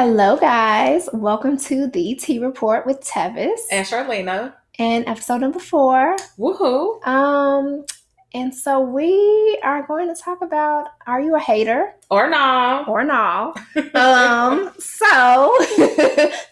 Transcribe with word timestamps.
Hello, 0.00 0.36
guys. 0.36 1.08
Welcome 1.12 1.58
to 1.58 1.88
the 1.88 2.14
Tea 2.14 2.38
Report 2.38 2.86
with 2.86 3.00
Tevis 3.00 3.62
and 3.72 3.84
Charlena. 3.84 4.54
And 4.78 5.04
episode 5.08 5.40
number 5.40 5.58
four. 5.58 6.14
Woohoo! 6.38 7.04
Um, 7.04 7.84
and 8.32 8.54
so 8.54 8.78
we 8.78 9.58
are 9.64 9.84
going 9.88 10.06
to 10.06 10.14
talk 10.14 10.40
about 10.40 10.86
are 11.08 11.20
you 11.20 11.34
a 11.34 11.40
hater 11.40 11.96
or 12.12 12.30
no 12.30 12.84
or 12.86 13.02
no? 13.02 13.52
um, 13.94 14.72
so 14.78 15.52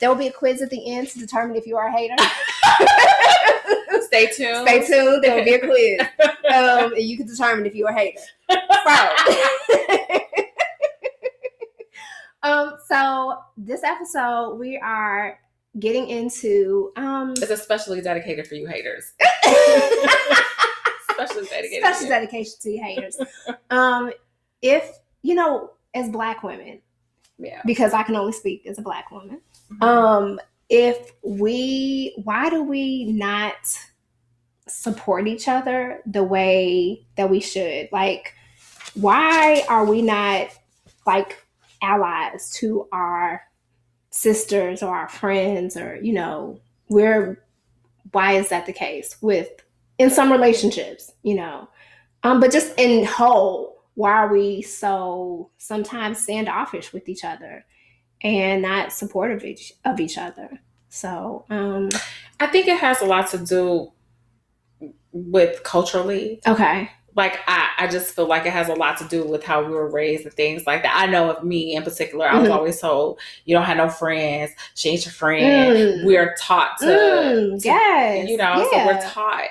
there 0.00 0.08
will 0.08 0.16
be 0.16 0.26
a 0.26 0.32
quiz 0.32 0.60
at 0.60 0.70
the 0.70 0.92
end 0.92 1.06
to 1.10 1.20
determine 1.20 1.54
if 1.54 1.68
you 1.68 1.76
are 1.76 1.86
a 1.86 1.92
hater. 1.92 2.16
Stay 4.06 4.26
tuned. 4.26 4.66
Stay 4.66 4.84
tuned. 4.84 5.22
There 5.22 5.36
will 5.36 5.44
be 5.44 5.54
a 5.54 5.60
quiz, 5.60 6.00
um, 6.52 6.94
and 6.94 7.02
you 7.02 7.16
can 7.16 7.28
determine 7.28 7.64
if 7.64 7.76
you're 7.76 7.90
a 7.90 7.94
hater. 7.94 8.18
So. 8.50 10.18
Um, 12.46 12.76
so 12.86 13.38
this 13.56 13.82
episode 13.82 14.56
we 14.56 14.78
are 14.78 15.38
getting 15.80 16.08
into 16.08 16.92
um 16.96 17.34
It's 17.36 17.50
especially 17.50 18.00
dedicated 18.00 18.46
for 18.46 18.54
you 18.54 18.68
haters. 18.68 19.12
especially 21.10 21.46
dedicated. 21.46 21.84
Special 21.84 22.08
dedication 22.08 22.52
to 22.62 22.70
you 22.70 22.82
haters. 22.82 23.18
um 23.70 24.12
if 24.62 24.96
you 25.22 25.34
know, 25.34 25.72
as 25.94 26.08
black 26.08 26.42
women, 26.44 26.80
yeah. 27.38 27.62
Because 27.66 27.92
I 27.92 28.04
can 28.04 28.14
only 28.14 28.32
speak 28.32 28.64
as 28.66 28.78
a 28.78 28.82
black 28.82 29.10
woman. 29.10 29.40
Mm-hmm. 29.72 29.82
Um 29.82 30.40
if 30.68 31.12
we 31.24 32.14
why 32.22 32.48
do 32.48 32.62
we 32.62 33.06
not 33.12 33.54
support 34.68 35.26
each 35.26 35.48
other 35.48 36.00
the 36.06 36.22
way 36.22 37.06
that 37.16 37.28
we 37.28 37.40
should? 37.40 37.88
Like 37.90 38.34
why 38.94 39.64
are 39.68 39.84
we 39.84 40.00
not 40.00 40.48
like 41.06 41.42
allies 41.82 42.50
to 42.50 42.88
our 42.92 43.42
sisters 44.10 44.82
or 44.82 44.94
our 44.94 45.08
friends 45.08 45.76
or 45.76 45.96
you 45.96 46.12
know 46.12 46.58
we're 46.88 47.44
why 48.12 48.32
is 48.32 48.48
that 48.48 48.66
the 48.66 48.72
case 48.72 49.16
with 49.20 49.48
in 49.98 50.10
some 50.10 50.32
relationships 50.32 51.12
you 51.22 51.34
know? 51.34 51.68
Um 52.22 52.40
but 52.40 52.50
just 52.52 52.78
in 52.78 53.04
whole 53.04 53.82
why 53.94 54.12
are 54.12 54.32
we 54.32 54.62
so 54.62 55.50
sometimes 55.58 56.22
standoffish 56.22 56.92
with 56.92 57.08
each 57.08 57.24
other 57.24 57.64
and 58.22 58.62
not 58.62 58.92
supportive 58.92 59.38
of 59.38 59.44
each, 59.44 59.72
of 59.84 60.00
each 60.00 60.18
other? 60.18 60.60
So 60.88 61.44
um 61.50 61.88
i 62.40 62.46
think 62.46 62.68
it 62.68 62.78
has 62.78 63.00
a 63.02 63.06
lot 63.06 63.28
to 63.30 63.38
do 63.38 63.92
with 65.12 65.62
culturally 65.62 66.40
okay 66.46 66.90
like 67.16 67.40
I, 67.46 67.70
I 67.78 67.86
just 67.88 68.14
feel 68.14 68.28
like 68.28 68.44
it 68.44 68.52
has 68.52 68.68
a 68.68 68.74
lot 68.74 68.98
to 68.98 69.04
do 69.04 69.26
with 69.26 69.42
how 69.42 69.64
we 69.64 69.72
were 69.72 69.88
raised 69.88 70.24
and 70.24 70.34
things 70.34 70.66
like 70.66 70.82
that. 70.82 70.94
I 70.94 71.06
know 71.06 71.30
of 71.30 71.42
me 71.42 71.74
in 71.74 71.82
particular, 71.82 72.28
I 72.28 72.34
was 72.34 72.44
mm-hmm. 72.44 72.52
always 72.52 72.78
told 72.78 73.18
you 73.46 73.56
don't 73.56 73.64
have 73.64 73.78
no 73.78 73.88
friends, 73.88 74.52
she 74.74 74.90
ain't 74.90 75.04
your 75.04 75.12
friend. 75.12 75.76
Mm. 75.76 76.04
We're 76.04 76.36
taught 76.38 76.78
to, 76.80 76.84
mm, 76.84 77.62
to 77.62 77.66
yes, 77.66 78.28
you 78.28 78.36
know, 78.36 78.68
yeah. 78.70 78.70
so 78.70 78.86
we're 78.86 79.10
taught 79.10 79.48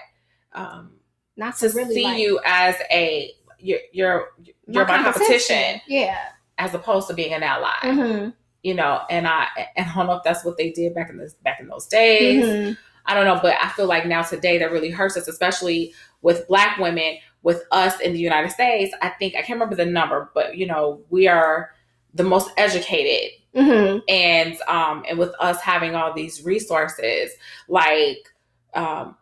um, 0.54 0.92
not 1.36 1.58
to, 1.58 1.70
to 1.70 1.76
really 1.76 1.96
see 1.96 2.04
like, 2.04 2.20
you 2.20 2.40
as 2.46 2.76
a 2.92 3.34
you're 3.58 3.80
you're, 3.92 4.32
you're 4.68 4.86
my, 4.86 5.04
competition. 5.04 5.82
yeah, 5.88 6.20
as 6.60 6.74
opposed 6.76 7.08
to 7.08 7.16
being 7.16 7.34
an 7.34 7.42
ally. 7.42 7.74
Mm-hmm. 7.82 8.30
You 8.62 8.74
know, 8.76 9.02
and 9.10 9.28
I 9.28 9.48
and 9.76 9.90
I 9.90 9.96
don't 9.96 10.08
know 10.08 10.14
if 10.14 10.24
that's 10.24 10.46
what 10.46 10.58
they 10.58 10.72
did 10.72 10.94
back 10.94 11.10
in 11.10 11.18
this 11.18 11.34
back 11.34 11.60
in 11.60 11.68
those 11.68 11.88
days. 11.88 12.46
Mm-hmm. 12.46 12.74
I 13.08 13.14
don't 13.14 13.26
know, 13.26 13.40
but 13.42 13.56
I 13.62 13.70
feel 13.70 13.86
like 13.86 14.08
now 14.08 14.24
today 14.24 14.58
that 14.58 14.72
really 14.72 14.90
hurts 14.90 15.16
us, 15.18 15.28
especially 15.28 15.94
with 16.22 16.48
black 16.48 16.80
women 16.80 17.18
with 17.46 17.64
us 17.70 18.00
in 18.00 18.12
the 18.12 18.20
United 18.20 18.52
States, 18.52 18.94
I 19.04 19.10
think 19.10 19.36
I 19.36 19.44
can't 19.44 19.60
remember 19.60 19.76
the 19.76 19.86
number, 19.86 20.32
but 20.34 20.58
you 20.58 20.66
know, 20.66 21.02
we 21.12 21.28
are 21.28 21.72
the 22.16 22.24
most 22.24 22.50
educated. 22.58 23.40
Mm-hmm. 23.56 24.00
And 24.10 24.58
um 24.68 25.06
and 25.08 25.20
with 25.20 25.32
us 25.40 25.62
having 25.62 25.96
all 25.96 26.12
these 26.12 26.44
resources, 26.44 27.32
like 27.70 28.28
um 28.74 29.16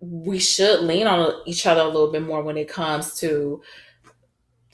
we 0.00 0.38
should 0.38 0.80
lean 0.80 1.06
on 1.06 1.42
each 1.44 1.66
other 1.66 1.82
a 1.82 1.86
little 1.86 2.10
bit 2.10 2.22
more 2.22 2.42
when 2.42 2.56
it 2.56 2.68
comes 2.68 3.16
to 3.20 3.62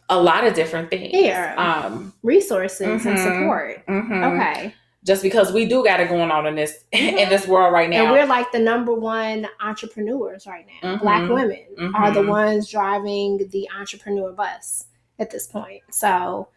a 0.09 0.23
lot 0.23 0.47
of 0.47 0.55
different 0.55 0.91
things. 0.91 1.11
Yeah. 1.13 1.55
Um 1.57 2.15
resources 2.23 3.03
mm-hmm, 3.03 3.09
and 3.09 3.19
support. 3.19 3.85
Mm-hmm. 3.89 4.23
Okay 4.23 4.75
just 5.05 5.23
because 5.23 5.53
we 5.53 5.67
do 5.67 5.85
got 5.85 6.01
it 6.01 6.09
going 6.09 6.31
on 6.31 6.47
in 6.47 6.55
this 6.55 6.85
mm-hmm. 6.93 7.17
in 7.19 7.29
this 7.29 7.47
world 7.47 7.73
right 7.73 7.89
now. 7.89 8.05
And 8.05 8.13
we're 8.13 8.27
like 8.27 8.51
the 8.53 8.59
number 8.59 8.93
one 8.93 9.49
entrepreneurs 9.61 10.47
right 10.47 10.67
now. 10.67 10.91
Mm-hmm. 10.91 11.03
Black 11.03 11.29
women 11.29 11.67
mm-hmm. 11.79 11.95
are 11.95 12.13
the 12.13 12.23
ones 12.23 12.71
driving 12.71 13.49
the 13.51 13.69
entrepreneur 13.79 14.33
bus 14.33 14.87
at 15.19 15.31
this 15.31 15.47
point. 15.47 15.83
So 15.91 16.49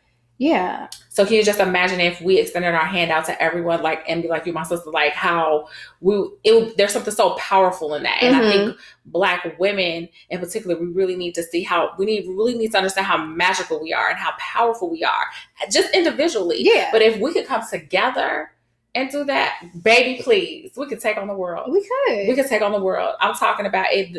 yeah. 0.41 0.87
So 1.09 1.23
can 1.23 1.35
you 1.35 1.43
just 1.43 1.59
imagine 1.59 1.99
if 1.99 2.19
we 2.19 2.39
extended 2.39 2.73
our 2.73 2.87
hand 2.87 3.11
out 3.11 3.25
to 3.25 3.39
everyone, 3.39 3.83
like 3.83 4.03
and 4.07 4.23
be 4.23 4.27
like 4.27 4.43
you, 4.47 4.53
my 4.53 4.63
sister, 4.63 4.89
like 4.89 5.13
how 5.13 5.67
we 5.99 6.15
it, 6.43 6.75
there's 6.77 6.93
something 6.93 7.13
so 7.13 7.35
powerful 7.35 7.93
in 7.93 8.01
that, 8.01 8.23
and 8.23 8.33
mm-hmm. 8.33 8.47
I 8.47 8.51
think 8.51 8.77
Black 9.05 9.59
women 9.59 10.09
in 10.31 10.39
particular, 10.39 10.75
we 10.79 10.87
really 10.87 11.15
need 11.15 11.35
to 11.35 11.43
see 11.43 11.61
how 11.61 11.91
we 11.99 12.07
need 12.07 12.27
really 12.27 12.55
need 12.55 12.71
to 12.71 12.77
understand 12.77 13.05
how 13.05 13.23
magical 13.23 13.79
we 13.79 13.93
are 13.93 14.09
and 14.09 14.17
how 14.17 14.31
powerful 14.39 14.89
we 14.89 15.03
are, 15.03 15.25
just 15.69 15.93
individually. 15.93 16.57
Yeah. 16.59 16.89
But 16.91 17.03
if 17.03 17.19
we 17.21 17.33
could 17.33 17.45
come 17.45 17.61
together 17.69 18.50
and 18.93 19.09
do 19.09 19.23
that, 19.23 19.61
baby, 19.83 20.21
please. 20.21 20.73
We 20.75 20.85
could 20.87 20.99
take 20.99 21.17
on 21.17 21.27
the 21.27 21.33
world. 21.33 21.71
We 21.71 21.81
could. 21.81 22.27
We 22.27 22.35
could 22.35 22.47
take 22.47 22.61
on 22.61 22.73
the 22.73 22.81
world. 22.81 23.15
I'm 23.21 23.33
talking 23.35 23.65
about 23.65 23.87
it. 23.89 24.13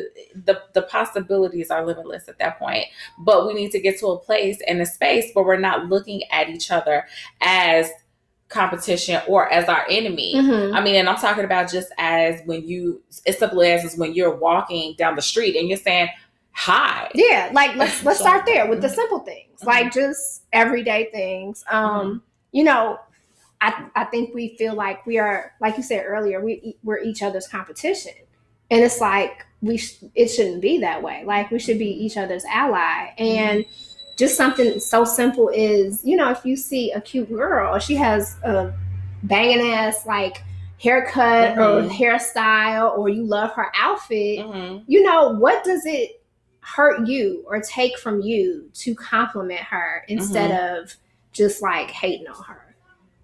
The, 0.47 0.63
the 0.73 0.83
possibilities 0.83 1.71
are 1.71 1.85
limitless 1.85 2.29
at 2.29 2.39
that 2.39 2.59
point. 2.59 2.87
But 3.19 3.47
we 3.47 3.53
need 3.53 3.71
to 3.73 3.81
get 3.81 3.99
to 4.01 4.07
a 4.09 4.19
place 4.19 4.59
and 4.67 4.81
a 4.81 4.87
space 4.87 5.31
where 5.35 5.45
we're 5.45 5.59
not 5.59 5.87
looking 5.87 6.23
at 6.31 6.49
each 6.49 6.71
other 6.71 7.07
as 7.43 7.91
competition 8.49 9.21
or 9.29 9.53
as 9.53 9.69
our 9.69 9.85
enemy. 9.91 10.35
Mm-hmm. 10.37 10.75
I 10.75 10.81
mean, 10.81 10.95
and 10.95 11.09
I'm 11.09 11.17
talking 11.17 11.45
about 11.45 11.71
just 11.71 11.89
as 11.99 12.41
when 12.47 12.67
you, 12.67 13.03
as 13.27 13.39
simple 13.39 13.63
as 13.63 13.85
is 13.85 13.99
when 13.99 14.15
you're 14.15 14.37
walking 14.37 14.95
down 14.97 15.17
the 15.17 15.23
street 15.23 15.55
and 15.55 15.69
you're 15.69 15.79
saying, 15.79 16.09
hi. 16.53 17.11
Yeah, 17.15 17.51
like 17.53 17.77
let's 17.77 18.03
let's 18.05 18.21
start 18.21 18.47
there 18.47 18.69
with 18.69 18.81
the 18.81 18.89
simple 18.89 19.21
things, 19.21 19.61
mm-hmm. 19.61 19.67
like 19.67 19.93
just 19.93 20.45
everyday 20.53 21.11
things. 21.11 21.65
Um, 21.71 21.91
mm-hmm. 21.91 22.19
you 22.53 22.65
know, 22.65 22.99
I, 23.63 23.87
I 23.95 24.05
think 24.05 24.35
we 24.35 24.57
feel 24.57 24.75
like 24.75 25.07
we 25.07 25.19
are, 25.19 25.53
like 25.61 25.77
you 25.77 25.85
said 25.85 26.05
earlier, 26.05 26.45
we 26.45 26.77
we're 26.83 26.99
each 26.99 27.23
other's 27.23 27.47
competition, 27.47 28.13
and 28.71 28.83
it's 28.83 29.01
like 29.01 29.47
we 29.61 29.79
sh- 29.79 30.03
it 30.17 30.29
shouldn't 30.29 30.61
be 30.61 30.81
that 30.81 31.03
way. 31.03 31.23
Like 31.25 31.53
we 31.53 31.61
should 31.61 31.79
be 31.79 31.87
each 31.89 32.17
other's 32.17 32.45
ally, 32.45 33.15
and 33.17 33.65
just 34.17 34.37
something 34.37 34.81
so 34.81 35.05
simple 35.05 35.49
is 35.49 36.05
you 36.05 36.17
know 36.17 36.31
if 36.31 36.45
you 36.45 36.57
see 36.57 36.91
a 36.91 37.01
cute 37.01 37.29
girl, 37.29 37.79
she 37.79 37.95
has 37.95 38.37
a 38.43 38.75
banging 39.23 39.71
ass 39.71 40.05
like 40.07 40.43
haircut 40.83 41.57
mm-hmm. 41.57 41.61
or 41.87 41.89
hairstyle, 41.89 42.99
or 42.99 43.09
you 43.09 43.23
love 43.23 43.53
her 43.53 43.71
outfit, 43.77 44.41
mm-hmm. 44.41 44.83
you 44.89 45.05
know 45.05 45.29
what 45.29 45.63
does 45.63 45.87
it 45.87 46.21
hurt 46.59 47.07
you 47.07 47.45
or 47.47 47.61
take 47.61 47.97
from 47.97 48.21
you 48.23 48.69
to 48.75 48.93
compliment 48.97 49.61
her 49.61 50.05
instead 50.09 50.51
mm-hmm. 50.51 50.83
of 50.83 50.97
just 51.33 51.63
like 51.63 51.91
hating 51.91 52.27
on 52.27 52.43
her. 52.43 52.72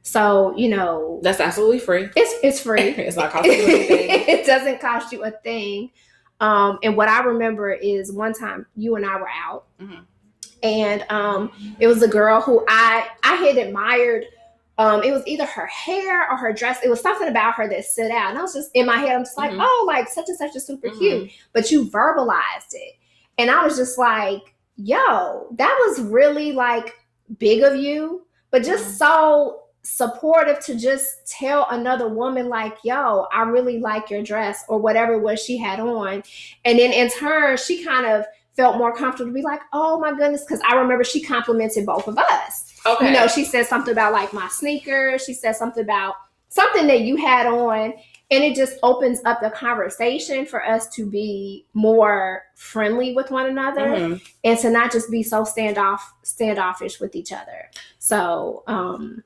So 0.09 0.55
you 0.57 0.71
know 0.71 1.21
that's 1.23 1.39
absolutely 1.39 1.81
free. 1.81 2.09
It's 2.17 2.43
it's 2.43 2.61
free. 2.61 2.81
it's 2.97 3.17
not 3.17 3.31
costing 3.31 3.53
you 3.53 3.65
anything. 3.65 4.09
it 4.29 4.47
doesn't 4.47 4.81
cost 4.81 5.13
you 5.13 5.23
a 5.23 5.31
thing. 5.31 5.91
Um, 6.41 6.79
and 6.83 6.97
what 6.97 7.11
I 7.11 7.23
remember 7.23 7.73
is 7.73 8.11
one 8.11 8.33
time 8.33 8.65
you 8.75 8.97
and 8.97 9.05
I 9.05 9.17
were 9.17 9.29
out, 9.29 9.67
mm-hmm. 9.79 10.01
and 10.63 11.05
um, 11.11 11.53
it 11.79 11.89
was 11.89 12.03
a 12.03 12.09
girl 12.09 12.41
who 12.41 12.65
I 12.69 13.07
I 13.23 13.35
had 13.35 13.59
admired. 13.59 14.25
Um, 14.79 15.03
it 15.03 15.11
was 15.11 15.25
either 15.27 15.45
her 15.45 15.67
hair 15.67 16.31
or 16.31 16.39
her 16.39 16.55
dress. 16.55 16.79
It 16.83 16.89
was 16.89 17.03
something 17.03 17.29
about 17.29 17.55
her 17.57 17.69
that 17.69 17.85
stood 17.85 18.11
out, 18.11 18.31
and 18.31 18.39
I 18.39 18.43
was 18.43 18.55
just 18.55 18.71
in 18.73 18.87
my 18.87 18.97
head. 18.97 19.15
I'm 19.15 19.25
just 19.25 19.37
like, 19.37 19.51
mm-hmm. 19.51 19.61
oh, 19.61 19.85
like 19.87 20.09
such 20.09 20.29
and 20.29 20.39
such 20.39 20.57
is 20.57 20.67
super 20.67 20.89
mm-hmm. 20.89 20.99
cute. 20.99 21.31
But 21.53 21.71
you 21.71 21.85
verbalized 21.85 22.73
it, 22.73 22.95
and 23.37 23.51
I 23.51 23.63
was 23.63 23.77
just 23.77 23.99
like, 23.99 24.55
yo, 24.77 25.49
that 25.59 25.85
was 25.87 26.01
really 26.01 26.53
like 26.53 26.95
big 27.39 27.63
of 27.63 27.77
you, 27.77 28.27
but 28.51 28.63
just 28.63 28.85
mm-hmm. 28.85 28.95
so 28.95 29.65
supportive 29.89 30.61
to 30.61 30.75
just 30.75 31.27
tell 31.27 31.67
another 31.71 32.09
woman 32.09 32.49
like 32.49 32.77
yo 32.85 33.27
i 33.33 33.43
really 33.43 33.79
like 33.79 34.11
your 34.11 34.23
dress 34.23 34.63
or 34.69 34.79
whatever 34.79 35.15
it 35.15 35.21
was 35.21 35.43
she 35.43 35.57
had 35.57 35.81
on. 35.81 36.23
And 36.65 36.79
then 36.79 36.93
in 36.93 37.09
turn 37.09 37.57
she 37.57 37.83
kind 37.83 38.07
of 38.07 38.27
felt 38.55 38.77
more 38.77 38.95
comfortable 38.95 39.31
to 39.31 39.35
be 39.35 39.43
like 39.43 39.61
oh 39.73 39.99
my 39.99 40.11
goodness 40.11 40.45
because 40.45 40.61
i 40.69 40.75
remember 40.75 41.05
she 41.05 41.23
complimented 41.23 41.87
both 41.87 42.07
of 42.07 42.19
us. 42.19 42.75
Okay. 42.85 43.07
you 43.07 43.13
know 43.13 43.27
she 43.27 43.45
said 43.45 43.67
something 43.67 43.93
about 43.93 44.13
like 44.13 44.33
my 44.33 44.49
sneakers. 44.49 45.25
She 45.25 45.33
said 45.33 45.57
something 45.57 45.83
about 45.83 46.17
something 46.51 46.87
that 46.87 47.01
you 47.01 47.17
had 47.17 47.47
on. 47.47 47.95
And 48.31 48.45
it 48.45 48.55
just 48.55 48.79
opens 48.83 49.21
up 49.25 49.41
the 49.41 49.49
conversation 49.49 50.45
for 50.45 50.63
us 50.63 50.87
to 50.91 51.09
be 51.09 51.65
more 51.73 52.43
friendly 52.57 53.15
with 53.15 53.31
one 53.31 53.47
another 53.47 53.87
mm-hmm. 53.87 54.25
and 54.45 54.59
to 54.59 54.69
not 54.69 54.93
just 54.93 55.11
be 55.11 55.23
so 55.23 55.45
standoff 55.45 56.01
standoffish 56.25 57.01
with 57.01 57.17
each 57.17 57.33
other. 57.33 57.71
So 57.99 58.65
um 58.67 59.25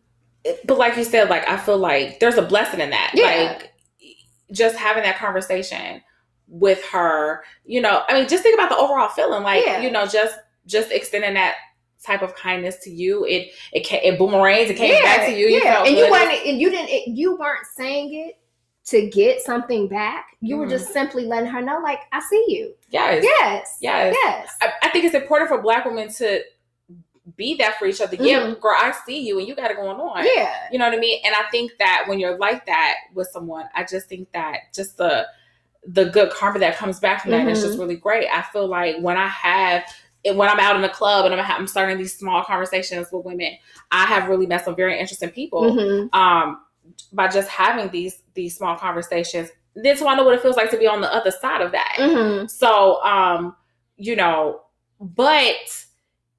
but 0.65 0.79
like 0.79 0.97
you 0.97 1.05
said, 1.05 1.29
like 1.31 1.49
I 1.49 1.57
feel 1.57 1.79
like 1.79 2.21
there's 2.21 2.37
a 2.37 2.43
blessing 2.43 2.81
in 2.81 2.91
that. 2.91 3.13
Yeah. 3.15 3.57
Like 3.59 3.73
just 4.53 4.77
having 4.77 5.03
that 5.05 5.19
conversation 5.19 6.03
with 6.49 6.85
her, 6.87 7.43
you 7.65 7.81
know, 7.81 8.03
I 8.09 8.15
mean, 8.15 8.29
just 8.29 8.43
think 8.43 8.59
about 8.59 8.69
the 8.69 8.77
overall 8.77 9.09
feeling. 9.09 9.43
Like, 9.43 9.65
yeah. 9.65 9.81
you 9.81 9.91
know, 9.91 10.07
just 10.07 10.39
just 10.67 10.91
extending 10.91 11.35
that 11.35 11.57
type 12.05 12.23
of 12.23 12.35
kindness 12.35 12.77
to 12.85 12.91
you, 12.91 13.25
it 13.25 13.53
it 13.73 13.91
it 13.93 14.19
boomerangs. 14.19 14.71
It 14.71 14.77
came 14.77 14.93
yeah, 14.93 15.03
back 15.03 15.27
to 15.27 15.33
you. 15.33 15.47
you 15.47 15.63
yeah, 15.63 15.85
and 15.85 15.97
you 15.97 16.11
weren't 16.11 16.47
and 16.47 16.61
you 16.61 16.71
didn't 16.71 16.89
it, 16.91 17.09
you 17.09 17.37
weren't 17.37 17.67
saying 17.77 18.15
it 18.15 18.39
to 18.85 19.09
get 19.09 19.41
something 19.41 19.89
back. 19.89 20.37
You 20.41 20.57
mm-hmm. 20.57 20.65
were 20.65 20.69
just 20.69 20.93
simply 20.93 21.25
letting 21.25 21.49
her 21.51 21.63
know, 21.63 21.79
like, 21.79 22.01
I 22.13 22.21
see 22.21 22.45
you. 22.49 22.75
Yes. 22.91 23.23
Yes. 23.23 23.79
Yes. 23.81 24.17
Yes. 24.23 24.57
I, 24.61 24.73
I 24.83 24.91
think 24.91 25.05
it's 25.05 25.15
important 25.15 25.49
for 25.49 25.63
Black 25.63 25.85
women 25.85 26.13
to 26.15 26.43
be 27.37 27.57
that 27.57 27.79
for 27.79 27.87
each 27.87 28.01
other. 28.01 28.17
Mm-hmm. 28.17 28.27
Yeah, 28.27 28.55
girl, 28.61 28.75
I 28.77 28.93
see 29.07 29.21
you 29.21 29.39
and 29.39 29.47
you 29.47 29.55
got 29.55 29.71
it 29.71 29.77
going 29.77 30.01
on. 30.01 30.25
Yeah. 30.25 30.55
You 30.73 30.79
know 30.79 30.87
what 30.87 30.95
I 30.95 31.01
mean? 31.01 31.21
And 31.25 31.35
I 31.35 31.49
think 31.51 31.73
that 31.79 32.05
when 32.07 32.19
you're 32.19 32.37
like 32.37 32.67
that 32.67 32.95
with 33.15 33.29
someone, 33.33 33.67
I 33.75 33.85
just 33.85 34.09
think 34.09 34.33
that 34.33 34.73
just 34.75 34.97
the 34.97 35.27
the 35.85 36.05
good 36.07 36.31
karma 36.31 36.61
that 36.61 36.77
comes 36.77 37.01
back 37.01 37.23
from 37.23 37.33
that 37.33 37.41
mm-hmm. 37.41 37.49
is 37.49 37.63
just 37.63 37.79
really 37.79 37.97
great. 37.97 38.29
I 38.29 38.43
feel 38.43 38.69
like 38.69 38.97
when 39.01 39.17
I 39.17 39.27
have 39.27 39.85
when 40.25 40.49
I'm 40.49 40.61
out 40.61 40.77
in 40.77 40.83
the 40.83 40.89
club 40.89 41.27
and 41.27 41.35
I'm, 41.35 41.61
I'm 41.61 41.67
starting 41.67 41.99
these 41.99 42.17
small 42.17 42.45
conversations 42.45 43.09
with 43.11 43.25
women, 43.25 43.55
I 43.91 44.07
have 44.07 44.29
really 44.29 44.47
met 44.47 44.65
some 44.65 44.77
very 44.77 44.99
interesting 44.99 45.31
people 45.31 45.63
mm-hmm. 45.63 46.17
um, 46.19 46.61
by 47.13 47.29
just 47.29 47.49
having 47.49 47.91
these 47.91 48.23
these 48.35 48.57
small 48.57 48.77
conversations. 48.77 49.49
Then 49.75 49.97
so 49.97 50.09
I 50.09 50.15
know 50.15 50.25
what 50.25 50.35
it 50.35 50.43
feels 50.43 50.57
like 50.57 50.71
to 50.71 50.79
be 50.79 50.87
on 50.87 51.01
the 51.01 51.13
other 51.13 51.31
side 51.31 51.61
of 51.61 51.73
that. 51.73 51.97
Mm-hmm. 51.99 52.47
So, 52.47 53.03
um, 53.03 53.57
you 53.97 54.15
know, 54.17 54.63
but 55.01 55.85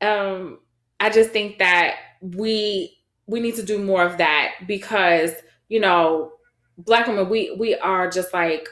um, 0.02 0.60
I 1.04 1.10
just 1.10 1.32
think 1.32 1.58
that 1.58 1.98
we 2.22 2.98
we 3.28 3.42
need 3.42 3.56
to 3.56 3.64
do 3.64 3.84
more 3.84 4.04
of 4.04 4.18
that 4.20 4.54
because 4.66 5.34
you 5.68 5.82
know, 5.82 6.32
black 6.78 7.08
women 7.08 7.28
we 7.28 7.54
we 7.60 7.76
are 7.76 8.10
just 8.10 8.34
like 8.34 8.70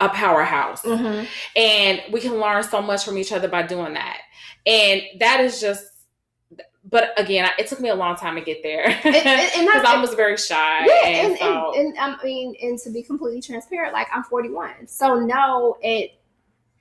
a 0.00 0.08
powerhouse. 0.08 0.80
Mm-hmm. 0.80 1.26
And 1.56 2.00
we 2.10 2.20
can 2.20 2.40
learn 2.40 2.62
so 2.62 2.80
much 2.80 3.04
from 3.04 3.18
each 3.18 3.32
other 3.32 3.48
by 3.48 3.64
doing 3.64 3.92
that. 3.92 4.20
And 4.64 5.02
that 5.18 5.40
is 5.40 5.60
just 5.60 5.84
but 6.88 7.12
again, 7.20 7.50
it 7.58 7.66
took 7.66 7.80
me 7.80 7.90
a 7.90 7.94
long 7.94 8.16
time 8.16 8.36
to 8.36 8.40
get 8.40 8.62
there 8.62 8.86
because 9.02 9.24
I 9.84 9.98
was 10.00 10.14
very 10.14 10.38
shy. 10.38 10.86
Yeah, 10.86 11.06
and, 11.06 11.32
and, 11.32 11.38
so. 11.38 11.74
and, 11.74 11.88
and, 11.88 11.98
I 11.98 12.24
mean, 12.24 12.54
and 12.62 12.78
to 12.78 12.90
be 12.90 13.02
completely 13.02 13.42
transparent, 13.42 13.92
like 13.92 14.06
I'm 14.10 14.22
41, 14.22 14.86
so 14.86 15.18
no, 15.18 15.76
at 15.84 16.10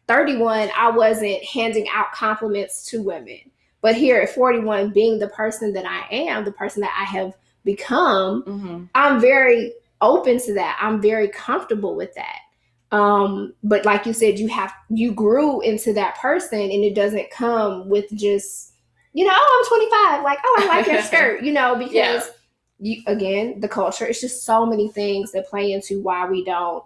31, 0.08 0.70
I 0.78 0.92
wasn't 0.92 1.44
handing 1.44 1.88
out 1.90 2.14
compliments 2.14 2.86
to 2.92 3.02
women. 3.02 3.52
But 3.86 3.94
here 3.94 4.20
at 4.20 4.32
41, 4.32 4.94
being 4.94 5.20
the 5.20 5.28
person 5.28 5.72
that 5.74 5.86
I 5.86 6.08
am, 6.12 6.44
the 6.44 6.52
person 6.52 6.82
that 6.82 6.98
I 7.00 7.04
have 7.04 7.36
become, 7.64 8.42
mm-hmm. 8.42 8.86
I'm 8.96 9.22
very 9.22 9.74
open 10.02 10.40
to 10.40 10.56
that. 10.56 10.80
I'm 10.82 11.00
very 11.00 11.28
comfortable 11.28 11.96
with 11.96 12.12
that. 12.16 12.40
Um, 12.92 13.54
but 13.64 13.86
like 13.86 14.08
you 14.08 14.14
said, 14.14 14.40
you 14.40 14.48
have 14.48 14.74
you 14.90 15.14
grew 15.14 15.62
into 15.62 15.94
that 15.94 16.18
person 16.18 16.62
and 16.62 16.84
it 16.84 16.96
doesn't 16.96 17.30
come 17.30 17.88
with 17.88 18.10
just, 18.16 18.74
you 19.14 19.24
know, 19.24 19.34
oh, 19.36 19.64
I'm 19.64 20.18
25, 20.18 20.24
like, 20.24 20.40
oh, 20.44 20.62
I 20.64 20.66
like 20.66 20.88
your 20.88 21.02
skirt, 21.04 21.44
you 21.44 21.54
know, 21.54 21.76
because 21.76 21.94
yeah. 21.94 22.22
you 22.80 23.04
again, 23.06 23.60
the 23.60 23.68
culture, 23.68 24.08
it's 24.08 24.20
just 24.20 24.46
so 24.46 24.66
many 24.66 24.90
things 24.90 25.32
that 25.34 25.48
play 25.48 25.74
into 25.74 26.02
why 26.02 26.28
we 26.28 26.44
don't 26.44 26.84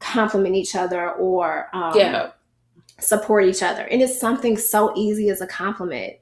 compliment 0.00 0.56
each 0.56 0.74
other 0.74 1.12
or 1.12 1.68
um, 1.72 1.96
yeah. 1.96 2.32
Support 3.00 3.44
each 3.44 3.62
other. 3.62 3.82
And 3.82 4.02
it's 4.02 4.20
something 4.20 4.56
so 4.56 4.92
easy 4.96 5.28
as 5.30 5.40
a 5.40 5.46
compliment. 5.46 6.14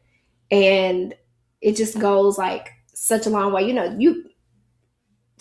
And 0.51 1.15
it 1.61 1.77
just 1.77 1.99
goes 1.99 2.39
like 2.39 2.71
such 2.93 3.27
a 3.27 3.31
long 3.31 3.53
way. 3.53 3.67
You 3.67 3.75
know, 3.75 3.97
you 3.99 4.25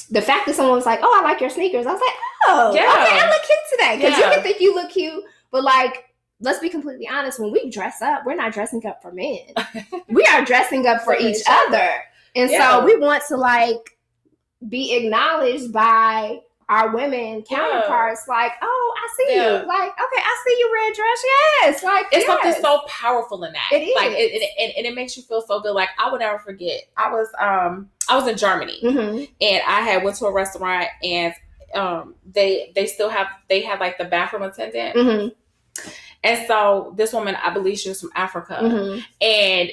the 0.10 0.22
fact 0.22 0.46
that 0.46 0.56
someone 0.56 0.76
was 0.76 0.86
like, 0.86 1.00
"Oh, 1.02 1.20
I 1.20 1.24
like 1.24 1.40
your 1.40 1.50
sneakers," 1.50 1.86
I 1.86 1.92
was 1.92 2.02
like, 2.02 2.16
"Oh, 2.48 2.74
yeah. 2.74 2.82
okay, 2.82 3.20
I 3.20 3.30
look 3.30 3.42
cute 3.44 3.60
today." 3.72 3.96
Because 3.98 4.20
yeah. 4.20 4.28
you 4.28 4.34
can 4.34 4.44
think 4.44 4.60
you 4.60 4.76
look 4.76 4.92
cute, 4.92 5.24
but 5.52 5.64
like, 5.64 6.06
let's 6.42 6.60
be 6.60 6.70
completely 6.70 7.08
honest. 7.08 7.40
When 7.40 7.52
we 7.52 7.70
dress 7.70 8.02
up, 8.02 8.26
we're 8.26 8.36
not 8.36 8.54
dressing 8.54 8.86
up 8.86 9.02
for 9.02 9.12
men. 9.12 9.40
we 10.10 10.26
are 10.26 10.44
dressing 10.44 10.86
up 10.88 11.00
for, 11.02 11.16
for 11.16 11.22
each, 11.22 11.44
other, 11.48 11.92
and 12.36 12.52
yeah. 12.52 12.80
so 12.80 12.86
we 12.86 12.98
want 12.98 13.24
to 13.30 13.38
like 13.38 13.98
be 14.68 14.96
acknowledged 14.96 15.72
by 15.72 16.40
our 16.68 16.96
women 16.96 17.44
counterparts 17.44 18.24
yeah. 18.28 18.34
like, 18.34 18.52
oh, 18.62 18.96
I 18.98 19.10
see 19.18 19.36
yeah. 19.36 19.62
you. 19.62 19.68
Like, 19.68 19.92
okay, 19.92 20.22
I 20.22 20.44
see 20.46 20.56
you 20.58 20.74
red 20.74 20.94
dress. 20.96 21.24
Yes. 21.26 21.84
Like 21.84 22.06
it's 22.12 22.26
yes. 22.26 22.28
something 22.28 22.62
so 22.62 22.82
powerful 22.88 23.44
in 23.44 23.54
that. 23.54 23.70
It 23.72 23.84
is. 23.84 23.96
Like 23.96 24.12
it, 24.12 24.32
it, 24.34 24.42
it, 24.58 24.74
and 24.78 24.86
it 24.86 24.96
makes 24.96 25.16
you 25.16 25.24
feel 25.24 25.42
so 25.42 25.60
good. 25.60 25.74
Like 25.74 25.90
I 26.00 26.12
would 26.12 26.22
never 26.22 26.40
forget. 26.40 26.82
I 26.98 27.12
was 27.12 27.28
um 27.40 27.90
I 28.10 28.16
was 28.16 28.28
in 28.28 28.38
Germany 28.38 28.80
mm-hmm. 28.82 29.26
and 29.42 29.64
I 29.68 29.82
had 29.82 30.04
went 30.04 30.18
to 30.18 30.26
a 30.26 30.34
restaurant 30.34 30.88
and 31.04 31.34
um 31.76 32.16
they 32.26 32.72
they 32.74 32.88
still 32.88 33.10
have 33.10 33.28
they 33.48 33.62
had 33.62 33.80
like 33.80 33.98
the 33.98 34.06
bathroom 34.06 34.44
attendant. 34.44 34.96
Mm-hmm. 34.96 35.90
And 36.24 36.48
so 36.48 36.94
this 36.98 37.14
woman, 37.14 37.36
I 37.36 37.52
believe 37.52 37.78
she 37.78 37.90
was 37.90 38.02
from 38.02 38.10
Africa. 38.16 38.60
Mm-hmm. 38.60 39.00
And 39.22 39.70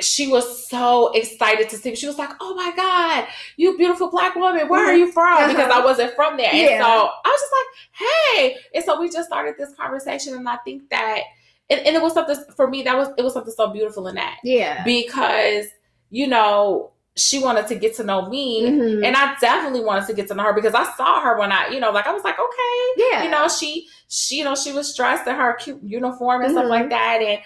she 0.00 0.28
was 0.28 0.68
so 0.68 1.10
excited 1.12 1.70
to 1.70 1.76
see 1.76 1.90
me. 1.90 1.96
She 1.96 2.06
was 2.06 2.18
like, 2.18 2.30
"Oh 2.40 2.54
my 2.54 2.72
god, 2.76 3.28
you 3.56 3.76
beautiful 3.76 4.10
black 4.10 4.34
woman! 4.34 4.68
Where 4.68 4.84
are 4.84 4.94
you 4.94 5.10
from?" 5.10 5.38
Uh-huh. 5.38 5.48
Because 5.48 5.70
I 5.70 5.84
wasn't 5.84 6.14
from 6.14 6.36
there, 6.36 6.54
yeah. 6.54 6.72
and 6.72 6.84
so 6.84 6.88
I 6.88 7.28
was 7.28 7.40
just 7.40 7.52
like, 7.52 8.08
"Hey!" 8.08 8.56
And 8.74 8.84
so 8.84 9.00
we 9.00 9.10
just 9.10 9.28
started 9.28 9.54
this 9.58 9.74
conversation, 9.74 10.34
and 10.34 10.48
I 10.48 10.56
think 10.58 10.88
that, 10.90 11.22
and, 11.70 11.80
and 11.80 11.96
it 11.96 12.02
was 12.02 12.12
something 12.12 12.36
for 12.54 12.68
me 12.68 12.82
that 12.82 12.96
was 12.96 13.08
it 13.16 13.22
was 13.22 13.32
something 13.32 13.54
so 13.54 13.68
beautiful 13.68 14.06
in 14.08 14.16
that, 14.16 14.38
yeah, 14.44 14.84
because 14.84 15.66
you 16.10 16.26
know 16.26 16.92
she 17.16 17.38
wanted 17.38 17.66
to 17.66 17.74
get 17.74 17.94
to 17.96 18.04
know 18.04 18.28
me 18.28 18.62
mm-hmm. 18.64 19.02
and 19.02 19.16
I 19.16 19.34
definitely 19.40 19.82
wanted 19.82 20.06
to 20.08 20.12
get 20.12 20.28
to 20.28 20.34
know 20.34 20.42
her 20.42 20.52
because 20.52 20.74
I 20.74 20.84
saw 20.96 21.22
her 21.22 21.38
when 21.38 21.50
I, 21.50 21.68
you 21.68 21.80
know, 21.80 21.90
like 21.90 22.06
I 22.06 22.12
was 22.12 22.22
like, 22.22 22.38
okay, 22.38 23.08
yeah, 23.10 23.24
you 23.24 23.30
know, 23.30 23.48
she, 23.48 23.88
she, 24.08 24.36
you 24.36 24.44
know, 24.44 24.54
she 24.54 24.70
was 24.70 24.94
dressed 24.94 25.26
in 25.26 25.34
her 25.34 25.54
cute 25.54 25.82
uniform 25.82 26.42
and 26.42 26.50
mm-hmm. 26.50 26.58
stuff 26.58 26.68
like 26.68 26.90
that. 26.90 27.22
And 27.22 27.40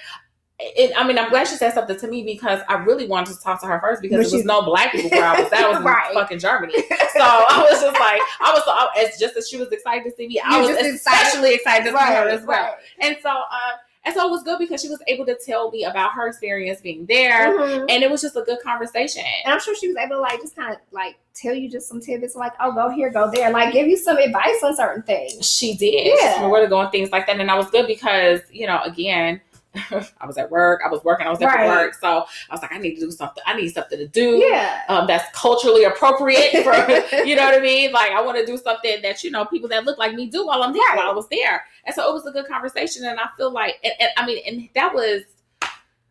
it, 0.61 0.93
I 0.97 1.07
mean, 1.07 1.19
I'm 1.19 1.31
glad 1.31 1.49
she 1.49 1.57
said 1.57 1.73
something 1.73 1.99
to 1.99 2.07
me 2.07 2.23
because 2.23 2.61
I 2.69 2.75
really 2.75 3.07
wanted 3.07 3.35
to 3.37 3.43
talk 3.43 3.61
to 3.63 3.67
her 3.67 3.81
first 3.81 4.03
because 4.03 4.31
there 4.31 4.39
was 4.39 4.45
no 4.45 4.63
black 4.63 4.93
people 4.93 5.11
where 5.11 5.25
I 5.25 5.41
was. 5.41 5.51
That 5.51 5.69
was 5.69 5.81
right. 5.83 6.11
in 6.11 6.15
fucking 6.15 6.39
Germany. 6.39 6.75
So 7.13 7.25
I 7.27 7.67
was 7.69 7.81
just 7.81 7.99
like, 7.99 8.21
I 8.41 8.53
was 8.55 8.65
so, 8.65 9.03
as 9.03 9.19
just 9.19 9.37
as 9.37 9.49
she 9.49 9.57
was 9.57 9.71
excited 9.73 10.09
to 10.09 10.17
see 10.17 10.29
me, 10.29 10.41
I 10.43 10.61
was 10.61 10.71
especially 10.71 11.55
excited, 11.55 11.91
to 11.91 11.93
right, 11.93 12.09
see 12.09 12.15
her 12.15 12.29
as 12.29 12.47
well. 12.47 12.63
Right. 12.63 12.75
And 13.01 13.17
so, 13.21 13.31
uh, 13.31 13.73
and 14.05 14.15
so 14.15 14.27
it 14.27 14.31
was 14.31 14.43
good 14.45 14.59
because 14.59 14.81
she 14.81 14.89
was 14.89 15.03
able 15.09 15.27
to 15.27 15.37
tell 15.45 15.71
me 15.71 15.85
about 15.85 16.13
her 16.13 16.29
experience 16.29 16.81
being 16.81 17.05
there, 17.07 17.59
mm-hmm. 17.59 17.87
and 17.91 18.03
it 18.03 18.11
was 18.11 18.23
just 18.23 18.37
a 18.37 18.43
good 18.43 18.59
conversation. 18.63 19.25
And 19.45 19.53
I'm 19.53 19.61
sure 19.61 19.75
she 19.75 19.89
was 19.89 19.97
able 19.97 20.17
to 20.17 20.21
like 20.21 20.41
just 20.41 20.57
kind 20.57 20.73
of 20.73 20.79
like 20.93 21.19
tell 21.35 21.53
you 21.53 21.69
just 21.69 21.89
some 21.89 22.01
tidbits, 22.01 22.37
like, 22.37 22.53
oh, 22.61 22.73
go 22.73 22.89
here, 22.89 23.11
go 23.11 23.31
there, 23.31 23.51
like 23.51 23.73
give 23.73 23.89
you 23.89 23.97
some 23.97 24.17
advice 24.17 24.63
on 24.63 24.75
certain 24.75 25.03
things. 25.03 25.47
She 25.47 25.75
did. 25.75 26.17
Yeah, 26.19 26.45
we 26.47 26.51
were 26.51 26.67
going 26.69 26.91
things 26.91 27.11
like 27.11 27.27
that, 27.27 27.41
and 27.41 27.51
I 27.51 27.57
was 27.57 27.69
good 27.71 27.87
because 27.87 28.41
you 28.51 28.67
know, 28.67 28.81
again 28.85 29.41
I 30.21 30.27
was 30.27 30.37
at 30.37 30.51
work. 30.51 30.81
I 30.85 30.89
was 30.89 31.03
working. 31.05 31.27
I 31.27 31.31
was 31.31 31.41
at 31.41 31.67
work. 31.67 31.95
So 31.95 32.25
I 32.49 32.55
was 32.55 32.63
like, 32.63 32.73
I 32.73 32.79
need 32.79 32.97
to 32.97 33.01
do 33.01 33.11
something. 33.11 33.43
I 33.47 33.57
need 33.57 33.69
something 33.69 33.99
to 33.99 34.09
do. 34.09 34.37
Yeah. 34.39 34.83
Um, 34.89 35.07
that's 35.07 35.25
culturally 35.37 35.85
appropriate 35.85 36.65
for 36.65 36.73
you 37.25 37.37
know 37.37 37.45
what 37.45 37.55
I 37.55 37.61
mean. 37.61 37.93
Like 37.93 38.11
I 38.11 38.21
want 38.21 38.39
to 38.39 38.47
do 38.47 38.57
something 38.59 39.01
that 39.03 39.23
you 39.23 39.31
know 39.31 39.45
people 39.45 39.69
that 39.69 39.85
look 39.85 39.99
like 39.99 40.15
me 40.15 40.27
do 40.27 40.47
while 40.47 40.63
I'm 40.63 40.73
there. 40.73 40.83
Right. 40.89 40.97
While 40.97 41.11
I 41.11 41.15
was 41.15 41.29
there, 41.29 41.65
and 41.85 41.95
so 41.95 42.09
it 42.09 42.13
was 42.13 42.27
a 42.27 42.33
good 42.33 42.49
conversation. 42.49 43.05
And 43.05 43.21
I 43.21 43.29
feel 43.37 43.53
like, 43.53 43.77
and, 43.85 43.93
and 44.01 44.11
I 44.17 44.27
mean, 44.27 44.43
and 44.47 44.69
that 44.75 44.93
was, 44.93 45.23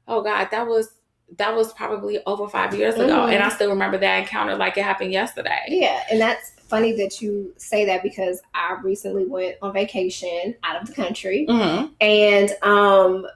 oh 0.08 0.22
God, 0.22 0.48
that 0.52 0.66
was 0.66 0.94
that 1.38 1.56
was 1.56 1.74
probably 1.74 2.20
over 2.26 2.48
five 2.48 2.74
years 2.74 2.96
ago, 2.96 3.08
mm-hmm. 3.08 3.34
and 3.34 3.44
I 3.44 3.50
still 3.50 3.70
remember 3.70 3.98
that 3.98 4.20
encounter 4.20 4.56
like 4.56 4.78
it 4.78 4.84
happened 4.84 5.12
yesterday. 5.12 5.62
Yeah, 5.68 6.04
and 6.10 6.20
that's 6.20 6.52
funny 6.70 6.94
that 6.94 7.22
you 7.22 7.54
say 7.58 7.86
that 7.86 8.04
because 8.04 8.42
I 8.54 8.78
recently 8.84 9.26
went 9.26 9.58
on 9.62 9.74
vacation 9.74 10.56
out 10.64 10.82
of 10.82 10.88
the 10.88 10.94
country, 10.94 11.46
mm-hmm. 11.48 11.88
and 12.00 12.52
um 12.64 13.28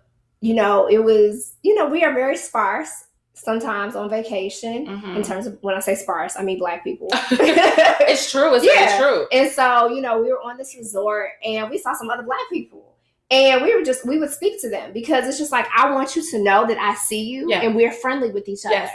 you 0.44 0.54
know, 0.54 0.88
it 0.88 1.02
was, 1.02 1.56
you 1.62 1.74
know, 1.74 1.88
we 1.88 2.04
are 2.04 2.14
very 2.14 2.36
sparse 2.36 3.06
sometimes 3.34 3.96
on 3.96 4.10
vacation 4.10 4.86
mm-hmm. 4.86 5.16
in 5.16 5.24
terms 5.24 5.48
of 5.48 5.58
when 5.62 5.74
I 5.74 5.80
say 5.80 5.96
sparse, 5.96 6.36
I 6.38 6.44
mean 6.44 6.60
black 6.60 6.84
people. 6.84 7.08
it's 7.32 8.30
true. 8.30 8.54
It's 8.56 8.66
yeah. 8.66 8.98
true. 8.98 9.26
And 9.32 9.50
so, 9.50 9.88
you 9.88 10.02
know, 10.02 10.22
we 10.22 10.30
were 10.30 10.42
on 10.42 10.58
this 10.58 10.76
resort 10.76 11.30
and 11.46 11.70
we 11.70 11.78
saw 11.78 11.94
some 11.94 12.10
other 12.10 12.24
black 12.24 12.42
people. 12.52 12.94
And 13.32 13.62
we 13.62 13.74
were 13.74 13.84
just 13.86 14.06
we 14.06 14.20
would 14.20 14.32
speak 14.32 14.60
to 14.62 14.70
them 14.70 14.92
because 14.92 15.26
it's 15.28 15.38
just 15.38 15.54
like 15.54 15.66
I 15.74 15.90
want 15.92 16.14
you 16.18 16.30
to 16.32 16.44
know 16.44 16.68
that 16.68 16.78
I 16.78 16.94
see 16.96 17.24
you 17.24 17.50
yeah. 17.50 17.62
and 17.62 17.74
we're 17.74 17.94
friendly 17.94 18.32
with 18.32 18.50
each 18.50 18.66
other. 18.66 18.76
Yes. 18.76 18.92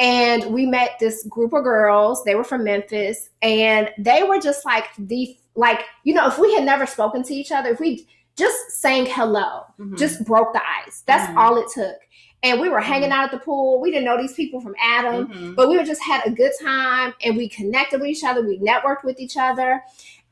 And 0.00 0.52
we 0.52 0.66
met 0.66 0.96
this 0.98 1.24
group 1.28 1.52
of 1.52 1.62
girls. 1.62 2.24
They 2.24 2.34
were 2.34 2.42
from 2.42 2.64
Memphis 2.64 3.30
and 3.42 3.90
they 3.96 4.24
were 4.24 4.40
just 4.40 4.64
like 4.64 4.86
the 4.98 5.36
like, 5.54 5.82
you 6.02 6.14
know, 6.14 6.26
if 6.26 6.36
we 6.36 6.52
had 6.52 6.64
never 6.64 6.84
spoken 6.84 7.22
to 7.22 7.32
each 7.32 7.52
other, 7.52 7.68
if 7.70 7.78
we 7.78 8.08
just 8.40 8.80
saying 8.80 9.06
hello 9.06 9.66
mm-hmm. 9.78 9.96
just 9.96 10.24
broke 10.24 10.52
the 10.52 10.62
ice. 10.84 11.02
That's 11.06 11.28
mm-hmm. 11.28 11.38
all 11.38 11.58
it 11.58 11.68
took. 11.72 11.96
And 12.42 12.60
we 12.60 12.70
were 12.70 12.80
hanging 12.80 13.10
out 13.10 13.24
at 13.24 13.30
the 13.30 13.38
pool. 13.38 13.80
We 13.80 13.90
didn't 13.90 14.06
know 14.06 14.16
these 14.16 14.32
people 14.32 14.60
from 14.60 14.74
Adam, 14.82 15.28
mm-hmm. 15.28 15.54
but 15.54 15.68
we 15.68 15.76
were 15.76 15.84
just 15.84 16.02
had 16.02 16.26
a 16.26 16.30
good 16.30 16.52
time 16.60 17.12
and 17.22 17.36
we 17.36 17.48
connected 17.48 18.00
with 18.00 18.08
each 18.08 18.24
other. 18.24 18.42
We 18.42 18.58
networked 18.58 19.04
with 19.04 19.20
each 19.20 19.36
other. 19.36 19.82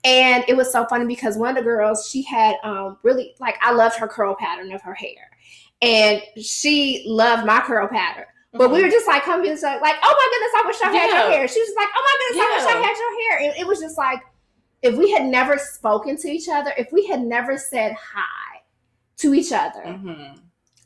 And 0.05 0.45
it 0.49 0.57
was 0.57 0.73
so 0.73 0.87
funny 0.87 1.05
because 1.05 1.37
one 1.37 1.51
of 1.51 1.57
the 1.57 1.63
girls, 1.63 2.09
she 2.09 2.23
had 2.23 2.57
um, 2.63 2.99
really 3.03 3.35
like 3.41 3.57
I 3.61 3.73
loved 3.73 3.97
her 3.97 4.09
curl 4.09 4.35
pattern 4.39 4.73
of 4.73 4.81
her 4.83 4.95
hair. 4.95 5.31
And 5.83 6.23
she 6.43 7.05
loved 7.07 7.47
my 7.47 7.61
curl 7.61 7.89
pattern. 7.89 8.25
But 8.53 8.71
we 8.71 8.79
mm-hmm. 8.79 8.87
were 8.87 8.91
just 8.91 9.07
like 9.07 9.23
coming 9.25 9.51
like, 9.51 9.63
like, 9.63 9.97
oh 10.03 10.15
my 10.17 10.29
goodness, 10.33 10.53
I 10.57 10.63
wish 10.67 10.81
I 10.81 10.99
had 10.99 11.11
yeah. 11.11 11.23
your 11.25 11.33
hair. 11.33 11.49
She 11.49 11.61
was 11.61 11.75
like, 11.77 11.89
oh 11.95 12.03
my 12.09 12.15
goodness, 12.21 12.37
yeah. 12.39 12.49
I 12.49 12.57
wish 12.57 12.67
I 12.75 12.89
had 12.89 12.97
your 12.97 13.13
hair. 13.21 13.51
And 13.51 13.61
it 13.61 13.67
was 13.67 13.81
just 13.81 13.99
like 13.99 14.23
if 14.83 14.97
we 14.97 15.11
had 15.11 15.25
never 15.25 15.59
spoken 15.59 16.17
to 16.19 16.29
each 16.29 16.49
other, 16.49 16.73
if 16.77 16.93
we 16.93 17.07
had 17.07 17.21
never 17.23 17.59
said 17.59 17.95
hi 17.95 18.61
to 19.19 19.35
each 19.35 19.53
other, 19.53 19.83
mm-hmm. 19.83 20.37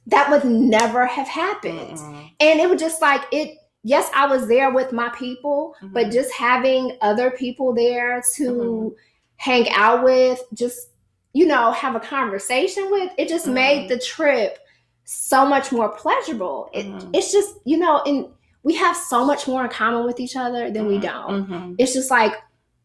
that 0.07 0.31
would 0.31 0.45
never 0.45 1.07
have 1.07 1.29
happened. 1.29 1.99
Mm-mm. 1.99 2.31
And 2.41 2.61
it 2.61 2.69
was 2.69 2.81
just 2.81 3.01
like 3.03 3.23
it 3.33 3.59
yes, 3.85 4.09
I 4.15 4.27
was 4.27 4.47
there 4.47 4.71
with 4.71 4.93
my 4.93 5.09
people, 5.11 5.75
but 5.83 6.07
Mhm. 6.07 6.13
just 6.13 6.33
having 6.33 6.97
other 7.01 7.33
people 7.33 7.75
there 7.75 8.23
to 8.37 8.53
Mhm. 8.53 8.95
hang 9.37 9.69
out 9.71 10.05
with, 10.05 10.41
just 10.55 10.89
you 11.35 11.47
know, 11.47 11.73
have 11.73 11.95
a 11.97 12.01
conversation 12.01 12.91
with, 12.91 13.11
it 13.17 13.27
just 13.27 13.47
Mhm. 13.47 13.55
made 13.55 13.89
the 13.89 13.99
trip 13.99 14.59
so 15.05 15.47
much 15.47 15.73
more 15.73 15.89
pleasurable. 15.89 16.69
It, 16.75 16.87
Mhm. 16.87 17.09
It's 17.15 17.33
just, 17.33 17.55
you 17.65 17.79
know, 17.79 18.03
and 18.05 18.29
we 18.63 18.75
have 18.75 18.97
so 18.97 19.25
much 19.25 19.49
more 19.49 19.65
in 19.65 19.71
common 19.71 20.05
with 20.05 20.21
each 20.21 20.37
other 20.37 20.71
than 20.71 20.87
we 20.87 20.99
don't. 20.99 21.75
It's 21.79 21.95
just 21.95 22.11
like, 22.11 22.35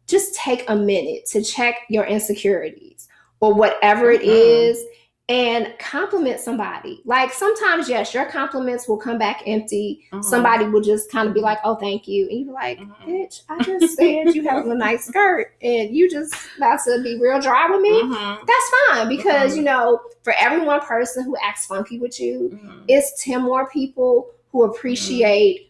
just 0.07 0.33
take 0.35 0.69
a 0.69 0.75
minute 0.75 1.25
to 1.27 1.43
check 1.43 1.75
your 1.89 2.05
insecurities 2.05 3.07
or 3.39 3.53
whatever 3.53 4.09
it 4.11 4.21
Mhm. 4.21 4.69
is 4.69 4.85
and 5.29 5.73
compliment 5.77 6.39
somebody. 6.39 7.01
Like 7.03 7.33
sometimes, 7.33 7.89
yes, 7.89 8.13
your 8.13 8.23
compliments 8.25 8.87
will 8.87 8.95
come 8.97 9.17
back 9.17 9.43
empty. 9.45 10.05
Mhm. 10.13 10.23
Somebody 10.23 10.63
will 10.65 10.79
just 10.79 11.11
kind 11.11 11.27
of 11.27 11.33
be 11.33 11.41
like, 11.41 11.57
oh, 11.65 11.75
thank 11.75 12.07
you. 12.07 12.29
And 12.29 12.45
you're 12.45 12.53
like, 12.53 12.79
Mhm. 12.79 12.93
bitch, 13.05 13.41
I 13.49 13.61
just 13.61 13.97
said 13.97 14.33
you 14.33 14.47
have 14.47 14.65
a 14.65 14.73
nice 14.73 15.03
skirt 15.07 15.51
and 15.61 15.93
you 15.93 16.09
just 16.09 16.33
about 16.55 16.79
to 16.85 17.01
be 17.03 17.19
real 17.19 17.41
dry 17.41 17.69
with 17.69 17.81
me. 17.81 18.01
That's 18.47 18.71
fine 18.87 19.09
because, 19.09 19.57
you 19.57 19.63
know, 19.63 19.99
for 20.23 20.33
every 20.39 20.61
one 20.65 20.79
person 20.79 21.25
who 21.25 21.35
acts 21.43 21.65
funky 21.65 21.99
with 21.99 22.21
you, 22.21 22.57
it's 22.87 23.21
10 23.21 23.41
more 23.41 23.69
people 23.69 24.29
who 24.53 24.63
appreciate 24.63 25.69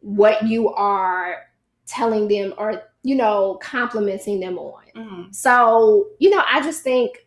what 0.00 0.46
you 0.46 0.68
are 0.74 1.46
telling 1.86 2.28
them 2.28 2.52
or, 2.58 2.82
you 3.02 3.14
know, 3.14 3.58
complimenting 3.62 4.40
them 4.40 4.58
on. 4.58 4.82
Mhm. 4.96 5.34
So, 5.34 6.08
you 6.18 6.30
know, 6.30 6.42
I 6.50 6.60
just 6.60 6.82
think, 6.82 7.26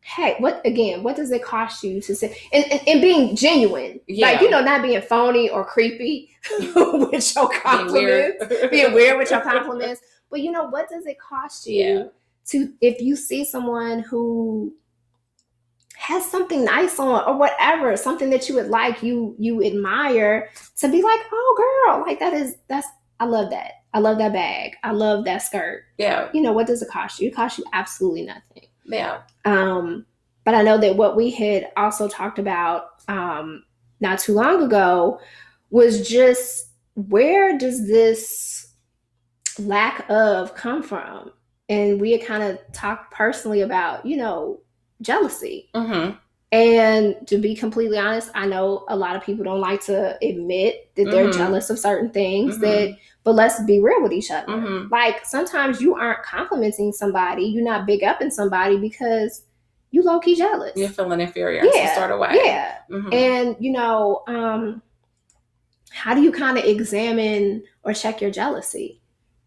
hey, 0.00 0.36
what 0.38 0.60
again, 0.64 1.02
what 1.02 1.16
does 1.16 1.30
it 1.32 1.42
cost 1.42 1.82
you 1.82 2.00
to 2.00 2.14
say 2.14 2.36
and, 2.52 2.64
and, 2.72 2.80
and 2.88 3.00
being 3.02 3.34
genuine? 3.36 4.00
Yeah. 4.06 4.26
Like, 4.30 4.40
you 4.40 4.48
know, 4.50 4.62
not 4.62 4.82
being 4.82 5.00
phony 5.02 5.50
or 5.50 5.64
creepy 5.64 6.30
with 6.50 6.72
your 7.36 7.48
Being 7.48 7.60
compliments, 7.62 7.92
weird. 8.48 8.70
being 8.70 8.92
weird 8.94 9.18
with 9.18 9.30
your 9.30 9.40
compliments. 9.40 10.00
But 10.30 10.40
you 10.40 10.50
know, 10.52 10.64
what 10.68 10.88
does 10.88 11.04
it 11.06 11.18
cost 11.18 11.66
you 11.66 11.82
Yeah. 11.84 12.04
to 12.46 12.72
if 12.80 13.00
you 13.00 13.16
see 13.16 13.44
someone 13.44 14.00
who 14.00 14.72
has 15.96 16.24
something 16.24 16.64
nice 16.64 16.98
on 17.00 17.24
or 17.28 17.36
whatever, 17.36 17.96
something 17.96 18.30
that 18.30 18.48
you 18.48 18.54
would 18.54 18.68
like, 18.68 19.02
you 19.02 19.34
you 19.38 19.64
admire, 19.64 20.48
to 20.76 20.88
be 20.88 21.02
like, 21.02 21.20
oh 21.32 21.84
girl, 21.86 22.06
like 22.06 22.18
that 22.20 22.32
is 22.34 22.56
that's 22.68 22.86
I 23.20 23.24
love 23.24 23.50
that. 23.50 23.77
I 23.94 24.00
love 24.00 24.18
that 24.18 24.32
bag. 24.32 24.76
I 24.82 24.92
love 24.92 25.24
that 25.24 25.38
skirt. 25.38 25.84
Yeah. 25.96 26.28
You 26.32 26.42
know, 26.42 26.52
what 26.52 26.66
does 26.66 26.82
it 26.82 26.88
cost 26.88 27.20
you? 27.20 27.28
It 27.28 27.34
costs 27.34 27.58
you 27.58 27.64
absolutely 27.72 28.22
nothing. 28.22 28.66
Yeah. 28.84 29.22
Um, 29.44 30.06
but 30.44 30.54
I 30.54 30.62
know 30.62 30.78
that 30.78 30.96
what 30.96 31.16
we 31.16 31.30
had 31.30 31.70
also 31.76 32.08
talked 32.08 32.38
about 32.38 33.02
um, 33.08 33.64
not 34.00 34.18
too 34.18 34.34
long 34.34 34.62
ago 34.62 35.20
was 35.70 36.08
just 36.08 36.70
where 36.94 37.56
does 37.56 37.86
this 37.86 38.74
lack 39.58 40.08
of 40.08 40.54
come 40.54 40.82
from? 40.82 41.32
And 41.68 42.00
we 42.00 42.12
had 42.12 42.24
kind 42.24 42.42
of 42.42 42.58
talked 42.72 43.12
personally 43.12 43.60
about, 43.60 44.06
you 44.06 44.16
know, 44.16 44.60
jealousy. 45.02 45.70
hmm 45.74 46.10
And 46.50 47.14
to 47.26 47.36
be 47.36 47.54
completely 47.54 47.98
honest, 47.98 48.30
I 48.34 48.46
know 48.46 48.84
a 48.88 48.96
lot 48.96 49.16
of 49.16 49.22
people 49.22 49.44
don't 49.44 49.60
like 49.60 49.82
to 49.84 50.16
admit 50.22 50.90
that 50.96 51.10
they're 51.10 51.28
Mhm. 51.28 51.36
jealous 51.36 51.68
of 51.68 51.78
certain 51.78 52.10
things 52.10 52.56
Mhm. 52.56 52.60
that 52.62 52.96
but 53.24 53.34
let's 53.34 53.62
be 53.64 53.78
real 53.78 54.00
with 54.02 54.12
each 54.12 54.30
other. 54.30 54.46
Mhm. 54.50 54.90
Like 54.90 55.26
sometimes 55.26 55.82
you 55.82 55.94
aren't 55.94 56.22
complimenting 56.22 56.92
somebody, 56.92 57.44
you're 57.44 57.62
not 57.62 57.84
big 57.84 58.02
up 58.02 58.22
in 58.22 58.30
somebody 58.30 58.78
because 58.78 59.42
you 59.90 60.02
low 60.02 60.18
key 60.18 60.34
jealous. 60.34 60.72
You're 60.76 60.88
feeling 60.88 61.20
inferior 61.20 61.62
Yeah. 61.74 61.94
sort 61.94 62.10
of 62.10 62.20
way. 62.20 62.30
Yeah. 62.42 62.76
Mhm. 62.90 63.12
And 63.12 63.56
you 63.60 63.72
know, 63.72 64.22
um, 64.26 64.80
how 65.90 66.14
do 66.14 66.22
you 66.22 66.32
kind 66.32 66.56
of 66.56 66.64
examine 66.64 67.64
or 67.84 67.92
check 67.92 68.22
your 68.22 68.30
jealousy? 68.30 69.02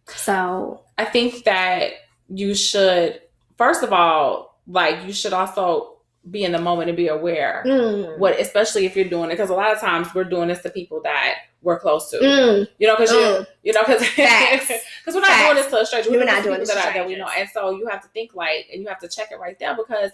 So 0.07 0.81
I 0.99 1.05
think 1.05 1.45
that 1.45 1.93
you 2.29 2.53
should, 2.53 3.19
first 3.57 3.81
of 3.81 3.91
all, 3.91 4.59
like 4.67 5.05
you 5.07 5.13
should 5.13 5.33
also 5.33 5.90
be 6.29 6.43
in 6.43 6.51
the 6.51 6.61
moment 6.61 6.87
and 6.89 6.95
be 6.95 7.07
aware 7.07 7.63
mm, 7.65 8.17
what, 8.19 8.39
especially 8.39 8.85
if 8.85 8.95
you're 8.95 9.05
doing 9.09 9.29
it, 9.31 9.33
because 9.33 9.49
a 9.49 9.53
lot 9.55 9.71
of 9.73 9.79
times 9.79 10.07
we're 10.13 10.23
doing 10.23 10.47
this 10.49 10.61
to 10.61 10.69
people 10.69 11.01
that 11.01 11.35
we're 11.63 11.79
close 11.79 12.09
to. 12.11 12.17
mm, 12.19 12.67
You 12.77 12.87
know, 12.87 12.95
because 12.95 13.11
you, 13.11 13.17
mm. 13.17 13.47
you 13.63 13.73
know, 13.73 13.81
because 13.83 14.05
Facts. 14.09 14.71
we're 15.07 15.19
not 15.19 15.43
doing 15.45 15.55
this 15.55 15.67
to 15.67 15.79
a 15.81 15.85
stranger. 15.85 16.11
We're 16.11 16.19
We're, 16.19 16.25
not 16.25 16.43
doing 16.43 16.59
this 16.59 16.69
to 16.69 16.75
to 16.75 16.81
that, 16.81 16.93
that 16.93 17.07
we 17.07 17.15
know, 17.15 17.27
and 17.35 17.49
so 17.49 17.71
you 17.71 17.87
have 17.87 18.01
to 18.03 18.07
think 18.09 18.35
like, 18.35 18.67
and 18.71 18.81
you 18.81 18.87
have 18.87 18.99
to 18.99 19.07
check 19.07 19.29
it 19.31 19.39
right 19.39 19.57
there 19.57 19.75
because 19.75 20.11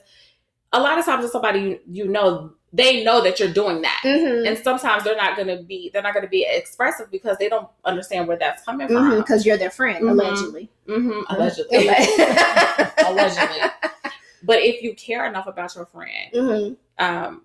a 0.74 0.80
lot 0.80 0.98
of 0.98 1.06
times 1.06 1.24
it's 1.24 1.32
somebody 1.34 1.60
you, 1.60 1.80
you 1.90 2.08
know 2.08 2.52
they 2.74 3.02
know 3.06 3.22
that 3.22 3.40
you're 3.40 3.48
doing 3.54 3.82
that. 3.82 4.02
Mhm. 4.04 4.46
And 4.46 4.58
sometimes 4.58 5.06
they're 5.06 5.16
not 5.16 5.38
gonna 5.38 5.64
be 5.64 5.90
they're 5.94 6.02
not 6.02 6.14
gonna 6.14 6.28
be 6.28 6.46
expressive 6.50 7.10
because 7.10 7.38
they 7.38 7.48
don't 7.48 7.68
understand 7.86 8.28
where 8.28 8.38
that's 8.38 8.64
coming 8.64 8.88
from. 8.90 9.18
because 9.18 9.46
you're 9.46 9.58
their 9.58 9.70
friend, 9.72 10.04
Mhm. 10.04 10.12
allegedly. 10.12 10.70
hmm 10.86 11.22
Allegedly. 11.30 11.88
Allegedly. 13.06 13.58
But 14.48 14.64
if 14.64 14.82
you 14.82 14.96
care 14.96 15.26
enough 15.28 15.46
about 15.46 15.76
your 15.76 15.86
friend, 15.86 16.32
hmm 16.34 16.74
um, 17.04 17.42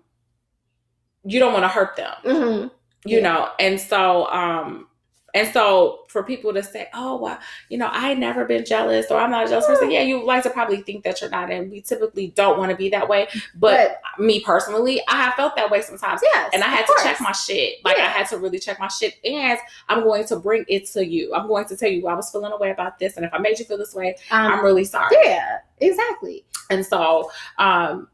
you 1.25 1.37
don't 1.39 1.51
want 1.53 1.63
to 1.63 1.67
hurt 1.67 1.95
them, 1.97 2.13
hmm 2.23 2.67
you 3.05 3.17
Yeah. 3.17 3.23
know. 3.23 3.49
And 3.59 3.79
so, 3.79 4.25
um, 4.27 4.87
and 5.33 5.51
so 5.53 5.99
for 6.09 6.23
people 6.23 6.53
to 6.53 6.61
say, 6.63 6.89
"Oh, 6.93 7.17
well, 7.17 7.39
you 7.69 7.77
know, 7.77 7.89
I 7.91 8.13
never 8.13 8.45
been 8.45 8.65
jealous, 8.65 9.07
or 9.09 9.19
I'm 9.19 9.31
not 9.31 9.45
a 9.45 9.49
jealous 9.49 9.65
person," 9.65 9.89
yeah, 9.91 10.01
you 10.01 10.23
like 10.23 10.43
to 10.43 10.49
probably 10.49 10.81
think 10.81 11.03
that 11.03 11.21
you're 11.21 11.29
not, 11.29 11.51
and 11.51 11.71
we 11.71 11.81
typically 11.81 12.27
don't 12.27 12.57
want 12.59 12.69
to 12.71 12.75
be 12.77 12.89
that 12.89 13.07
way. 13.09 13.27
But, 13.55 13.99
me 14.19 14.39
personally, 14.41 15.01
I 15.07 15.15
have 15.23 15.33
felt 15.33 15.55
that 15.55 15.71
way 15.71 15.81
sometimes. 15.81 16.21
yes, 16.23 16.51
And 16.53 16.63
I 16.63 16.67
had 16.67 16.81
to 16.81 16.87
course. 16.87 17.03
check 17.03 17.19
my 17.19 17.31
shit. 17.31 17.83
Like 17.83 17.97
Yeah. 17.97 18.05
I 18.05 18.09
had 18.09 18.27
to 18.29 18.37
really 18.37 18.59
check 18.59 18.79
my 18.79 18.87
shit. 18.89 19.15
And 19.25 19.57
I'm 19.89 20.03
going 20.03 20.25
to 20.27 20.35
bring 20.37 20.65
it 20.67 20.85
to 20.93 21.03
you. 21.05 21.33
I'm 21.33 21.47
going 21.47 21.65
to 21.65 21.75
tell 21.75 21.89
you 21.89 22.07
I 22.07 22.13
was 22.13 22.29
feeling 22.29 22.51
a 22.51 22.57
way 22.57 22.69
about 22.69 22.99
this. 22.99 23.17
And 23.17 23.25
if 23.25 23.33
I 23.33 23.39
made 23.39 23.57
you 23.57 23.65
feel 23.65 23.77
this 23.79 23.95
way, 23.95 24.15
Um, 24.29 24.51
I'm 24.53 24.63
really 24.63 24.83
sorry. 24.83 25.15
yeah, 25.23 25.57
exactly. 25.79 26.45
And 26.69 26.85
so 26.85 27.31
um 27.57 28.07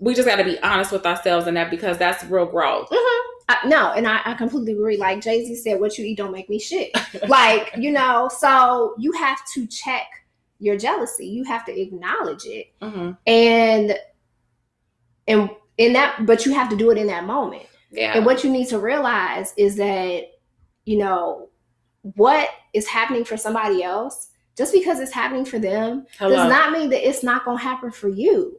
we 0.00 0.14
just 0.14 0.28
gotta 0.28 0.44
be 0.44 0.58
honest 0.60 0.92
with 0.92 1.04
ourselves 1.04 1.46
in 1.46 1.54
that 1.54 1.70
because 1.70 1.98
that's 1.98 2.24
real 2.24 2.46
growth. 2.46 2.88
Uh, 3.48 3.56
no, 3.66 3.92
and 3.92 4.06
I, 4.06 4.20
I 4.24 4.34
completely 4.34 4.72
agree. 4.72 4.98
Like 4.98 5.22
Jay 5.22 5.44
Z 5.44 5.54
said, 5.56 5.80
"What 5.80 5.96
you 5.98 6.04
eat 6.04 6.18
don't 6.18 6.32
make 6.32 6.48
me 6.50 6.58
shit." 6.58 6.90
like 7.28 7.72
you 7.76 7.90
know, 7.90 8.28
so 8.28 8.94
you 8.98 9.12
have 9.12 9.38
to 9.54 9.66
check 9.66 10.06
your 10.58 10.76
jealousy. 10.76 11.26
You 11.26 11.44
have 11.44 11.64
to 11.66 11.80
acknowledge 11.80 12.44
it, 12.44 12.72
hmm 12.82 13.12
and 13.26 13.98
and 15.26 15.50
in 15.78 15.92
that, 15.94 16.26
but 16.26 16.44
you 16.44 16.52
have 16.54 16.68
to 16.70 16.76
do 16.76 16.90
it 16.90 16.98
in 16.98 17.06
that 17.06 17.24
moment. 17.24 17.66
Yeah. 17.90 18.16
And 18.16 18.26
what 18.26 18.44
you 18.44 18.50
need 18.50 18.68
to 18.68 18.78
realize 18.78 19.54
is 19.56 19.76
that 19.76 20.24
you 20.84 20.98
know 20.98 21.48
what 22.02 22.50
is 22.74 22.86
happening 22.86 23.24
for 23.24 23.36
somebody 23.36 23.82
else. 23.82 24.28
Just 24.56 24.72
because 24.72 24.98
it's 24.98 25.12
happening 25.12 25.44
for 25.44 25.60
them 25.60 26.04
Hello. 26.18 26.34
does 26.34 26.48
not 26.48 26.72
mean 26.72 26.90
that 26.90 27.08
it's 27.08 27.22
not 27.22 27.44
gonna 27.44 27.60
happen 27.60 27.92
for 27.92 28.08
you. 28.08 28.58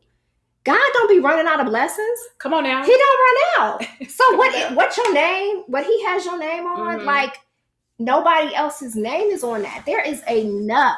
God 0.64 0.80
don't 0.94 1.10
be 1.10 1.20
running 1.20 1.48
out 1.48 1.60
of 1.60 1.68
blessings. 1.68 2.20
Come 2.38 2.54
on 2.54 2.64
now. 2.64 2.84
He 2.84 2.92
don't 2.92 3.20
run 3.20 3.72
out. 3.72 3.86
So 4.10 4.36
what? 4.36 4.76
What's 4.76 4.98
your 4.98 5.14
name? 5.14 5.64
What 5.68 5.86
he 5.86 6.04
has 6.06 6.26
your 6.26 6.38
name 6.38 6.66
on? 6.66 7.00
Mhm. 7.00 7.06
Like 7.06 7.38
nobody 7.98 8.54
else's 8.54 8.96
name 8.96 9.30
is 9.30 9.44
on 9.44 9.62
that. 9.62 9.84
There 9.86 10.02
is 10.02 10.22
enough. 10.30 10.98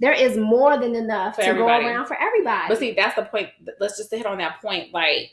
There 0.00 0.12
is 0.12 0.36
more 0.36 0.78
than 0.78 0.94
enough 0.94 1.36
For 1.36 1.42
to 1.42 1.48
everybody. 1.48 1.84
go 1.84 1.90
around 1.90 2.06
for 2.06 2.20
everybody. 2.20 2.68
But 2.68 2.78
see, 2.78 2.92
that's 2.92 3.16
the 3.16 3.22
point. 3.24 3.50
Let's 3.78 3.96
just 3.96 4.10
hit 4.10 4.26
on 4.26 4.38
that 4.38 4.60
point. 4.60 4.92
Like, 4.92 5.30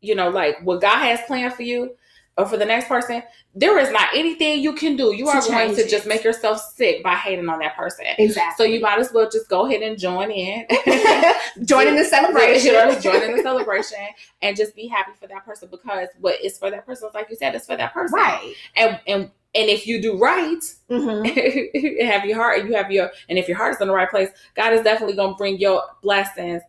you 0.00 0.14
know, 0.14 0.28
like 0.28 0.56
what 0.62 0.80
God 0.80 0.98
has 0.98 1.20
planned 1.26 1.54
for 1.54 1.62
you 1.62 1.94
or 2.40 2.46
for 2.46 2.56
the 2.56 2.64
next 2.64 2.88
person, 2.88 3.22
there 3.54 3.78
is 3.78 3.90
not 3.90 4.08
anything 4.14 4.60
you 4.60 4.72
can 4.72 4.96
do. 4.96 5.14
You 5.14 5.26
To 5.26 5.30
are 5.32 5.40
going 5.42 5.74
to 5.74 5.80
it. 5.82 5.90
just 5.90 6.06
make 6.06 6.24
yourself 6.24 6.60
sick 6.60 7.02
by 7.02 7.14
hating 7.14 7.48
on 7.48 7.58
that 7.58 7.76
person. 7.76 8.06
Exactly. 8.18 8.64
So 8.64 8.70
you 8.70 8.80
might 8.80 8.98
as 8.98 9.12
well 9.12 9.28
just 9.30 9.48
go 9.48 9.66
ahead 9.66 9.82
and 9.82 9.98
join 9.98 10.30
in. 10.30 10.66
join 11.64 11.86
in 11.88 11.96
the 11.96 12.04
celebration. 12.08 12.72
Join 13.02 13.22
in 13.22 13.36
the 13.36 13.42
celebration 13.42 13.98
and 14.42 14.56
just 14.56 14.74
be 14.74 14.86
happy 14.86 15.12
for 15.20 15.26
that 15.26 15.44
person 15.44 15.68
because 15.70 16.08
what 16.20 16.40
is 16.42 16.58
for 16.58 16.70
that 16.70 16.86
person, 16.86 17.08
is 17.08 17.14
like 17.14 17.28
you 17.30 17.36
said, 17.36 17.54
it's 17.54 17.66
for 17.66 17.76
that 17.76 17.92
person. 17.92 18.16
right. 18.18 18.54
And 18.76 18.98
and 19.06 19.30
and 19.54 19.68
if 19.68 19.86
you 19.86 20.00
do 20.00 20.16
right 20.16 20.62
hmm 20.88 21.24
have 22.04 22.24
your 22.24 22.36
heart 22.36 22.64
you 22.64 22.72
have 22.74 22.90
your 22.92 23.10
and 23.28 23.36
if 23.36 23.48
your 23.48 23.56
heart 23.56 23.74
is 23.74 23.80
in 23.80 23.88
the 23.88 23.94
right 23.94 24.08
place, 24.10 24.28
God 24.54 24.72
is 24.72 24.82
definitely 24.82 25.16
gonna 25.16 25.34
bring 25.34 25.58
your 25.58 25.82
blessings 26.02 26.62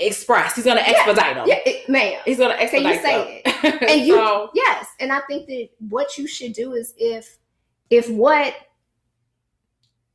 express. 0.00 0.54
He's 0.56 0.64
gonna 0.64 0.80
Yeah. 0.80 0.92
expedite 0.96 1.34
them. 1.36 1.46
Yeah, 1.48 1.58
it, 1.66 1.88
ma'am. 1.88 2.20
He's 2.24 2.38
gonna 2.38 2.56
Can 2.56 2.82
you 2.82 2.90
expedite 2.90 3.02
say 3.02 3.42
them. 3.44 3.52
it? 3.64 3.82
And 3.90 4.06
you, 4.06 4.14
So, 4.16 4.50
yes, 4.54 4.86
and 4.98 5.12
I 5.12 5.20
think 5.28 5.46
that 5.48 5.68
what 5.88 6.16
you 6.18 6.26
should 6.26 6.52
do 6.52 6.72
is 6.74 6.94
if 6.96 7.38
if 7.90 8.08
what 8.08 8.54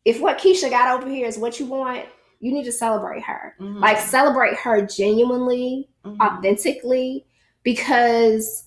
if 0.06 0.20
what 0.22 0.38
Keisha 0.38 0.70
got 0.70 0.96
over 0.98 1.10
here 1.10 1.28
is 1.28 1.38
what 1.38 1.60
you 1.60 1.66
want, 1.66 2.06
you 2.40 2.52
need 2.54 2.64
to 2.66 2.72
celebrate 2.72 3.24
her. 3.24 3.56
mhm, 3.60 3.80
Like 3.82 3.98
celebrate 3.98 4.56
her 4.58 4.86
genuinely, 4.86 5.90
mhm, 6.06 6.20
authentically, 6.20 7.26
because 7.64 8.66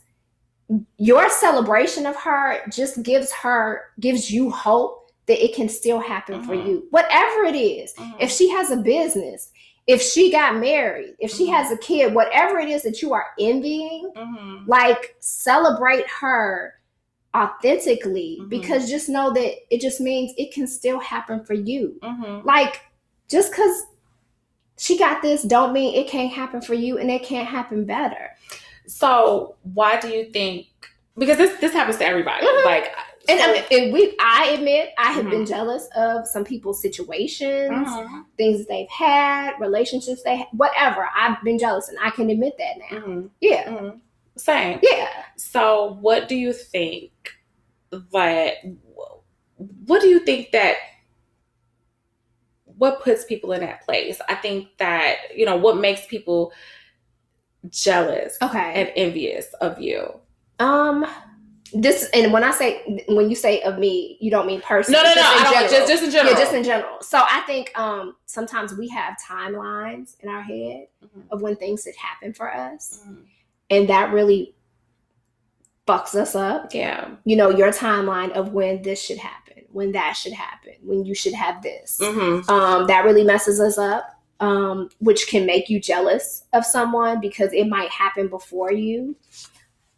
your 0.98 1.30
celebration 1.30 2.06
of 2.06 2.16
her 2.16 2.60
just 2.70 3.02
gives 3.02 3.32
her 3.32 3.82
gives 4.00 4.30
you 4.30 4.50
hope 4.50 5.10
that 5.26 5.42
it 5.44 5.54
can 5.54 5.68
still 5.68 5.98
happen 6.00 6.42
for 6.42 6.54
Mhm. 6.54 6.66
you. 6.66 6.86
Whatever 6.90 7.44
it 7.44 7.54
is. 7.56 7.94
mhm. 7.94 8.16
If 8.20 8.30
she 8.30 8.48
has 8.50 8.70
a 8.70 8.76
business 8.76 9.50
if 9.88 10.02
she 10.02 10.30
got 10.30 10.58
married, 10.58 11.16
if 11.18 11.32
she 11.32 11.46
mm-hmm. 11.46 11.54
has 11.54 11.72
a 11.72 11.78
kid, 11.78 12.14
whatever 12.14 12.58
it 12.58 12.68
is 12.68 12.82
that 12.82 13.00
you 13.00 13.14
are 13.14 13.28
envying, 13.40 14.12
mm-hmm. 14.14 14.68
like 14.68 15.16
celebrate 15.18 16.06
her 16.08 16.74
authentically 17.34 18.36
mm-hmm. 18.38 18.50
because 18.50 18.88
just 18.88 19.08
know 19.08 19.32
that 19.32 19.54
it 19.74 19.80
just 19.80 20.00
means 20.00 20.32
it 20.36 20.52
can 20.52 20.66
still 20.66 21.00
happen 21.00 21.42
for 21.42 21.54
you. 21.54 21.98
Mm-hmm. 22.02 22.46
Like 22.46 22.82
just 23.30 23.50
because 23.50 23.86
she 24.78 24.98
got 24.98 25.22
this 25.22 25.42
don't 25.42 25.72
mean 25.72 25.94
it 25.94 26.08
can't 26.08 26.32
happen 26.32 26.60
for 26.60 26.74
you 26.74 26.98
and 26.98 27.10
it 27.10 27.22
can't 27.22 27.48
happen 27.48 27.86
better. 27.86 28.30
So 28.86 29.56
why 29.62 29.98
do 29.98 30.08
you 30.08 30.26
think 30.26 30.66
because 31.16 31.38
this 31.38 31.58
this 31.60 31.72
happens 31.72 31.96
to 31.96 32.06
everybody. 32.06 32.46
Mm-hmm. 32.46 32.66
Like 32.66 32.92
and, 33.28 33.40
I 33.40 33.52
mean, 33.52 33.62
and 33.70 33.92
we, 33.92 34.16
I 34.18 34.52
admit, 34.54 34.90
I 34.96 35.12
have 35.12 35.22
mm-hmm. 35.22 35.30
been 35.30 35.46
jealous 35.46 35.86
of 35.94 36.26
some 36.26 36.44
people's 36.44 36.80
situations, 36.80 37.70
mm-hmm. 37.70 38.20
things 38.38 38.66
they've 38.66 38.88
had, 38.88 39.52
relationships 39.60 40.22
they, 40.22 40.38
have 40.38 40.46
whatever. 40.52 41.06
I've 41.14 41.42
been 41.44 41.58
jealous, 41.58 41.88
and 41.88 41.98
I 42.02 42.10
can 42.10 42.30
admit 42.30 42.54
that 42.58 42.78
now. 42.78 42.98
Mm-hmm. 42.98 43.26
Yeah, 43.40 43.68
mm-hmm. 43.68 43.98
same. 44.36 44.80
Yeah. 44.82 45.10
So, 45.36 45.98
what 46.00 46.28
do 46.28 46.36
you 46.36 46.54
think 46.54 47.12
that? 47.90 48.54
What 49.86 50.00
do 50.00 50.08
you 50.08 50.20
think 50.20 50.52
that? 50.52 50.76
What 52.64 53.02
puts 53.02 53.24
people 53.24 53.52
in 53.52 53.60
that 53.60 53.84
place? 53.84 54.20
I 54.28 54.36
think 54.36 54.68
that 54.78 55.16
you 55.36 55.44
know 55.44 55.56
what 55.56 55.76
makes 55.76 56.06
people 56.06 56.52
jealous, 57.68 58.38
okay, 58.40 58.72
and 58.74 58.92
envious 58.96 59.52
of 59.60 59.80
you. 59.80 60.20
Um 60.58 61.04
this 61.72 62.08
and 62.14 62.32
when 62.32 62.44
I 62.44 62.50
say 62.50 63.04
when 63.08 63.28
you 63.28 63.36
say 63.36 63.60
of 63.62 63.78
me, 63.78 64.16
you 64.20 64.30
don't 64.30 64.46
mean 64.46 64.60
person. 64.60 64.92
No, 64.92 65.02
no, 65.02 65.14
no. 65.14 65.22
I 65.22 65.50
don't, 65.52 65.70
just 65.70 65.88
just 65.88 66.02
in 66.04 66.10
general. 66.10 66.32
Yeah, 66.32 66.38
just 66.38 66.54
in 66.54 66.64
general. 66.64 66.98
So 67.00 67.18
I 67.18 67.40
think 67.40 67.76
um 67.78 68.16
sometimes 68.26 68.74
we 68.74 68.88
have 68.88 69.16
timelines 69.26 70.16
in 70.20 70.28
our 70.28 70.42
head 70.42 70.86
mm-hmm. 71.04 71.20
of 71.30 71.42
when 71.42 71.56
things 71.56 71.82
should 71.82 71.96
happen 71.96 72.32
for 72.32 72.52
us, 72.52 73.00
mm-hmm. 73.02 73.22
and 73.70 73.88
that 73.88 74.12
really 74.12 74.54
fucks 75.86 76.14
us 76.14 76.34
up. 76.34 76.74
Yeah. 76.74 77.10
You 77.24 77.36
know 77.36 77.50
your 77.50 77.70
timeline 77.70 78.30
of 78.32 78.52
when 78.52 78.82
this 78.82 79.02
should 79.02 79.18
happen, 79.18 79.64
when 79.70 79.92
that 79.92 80.12
should 80.12 80.34
happen, 80.34 80.74
when 80.82 81.04
you 81.04 81.14
should 81.14 81.34
have 81.34 81.62
this. 81.62 81.98
Mm-hmm. 82.00 82.50
Um, 82.50 82.86
that 82.86 83.04
really 83.04 83.24
messes 83.24 83.60
us 83.60 83.78
up. 83.78 84.14
Um, 84.40 84.88
which 85.00 85.26
can 85.26 85.46
make 85.46 85.68
you 85.68 85.80
jealous 85.80 86.44
of 86.52 86.64
someone 86.64 87.20
because 87.20 87.52
it 87.52 87.66
might 87.66 87.90
happen 87.90 88.28
before 88.28 88.72
you. 88.72 89.16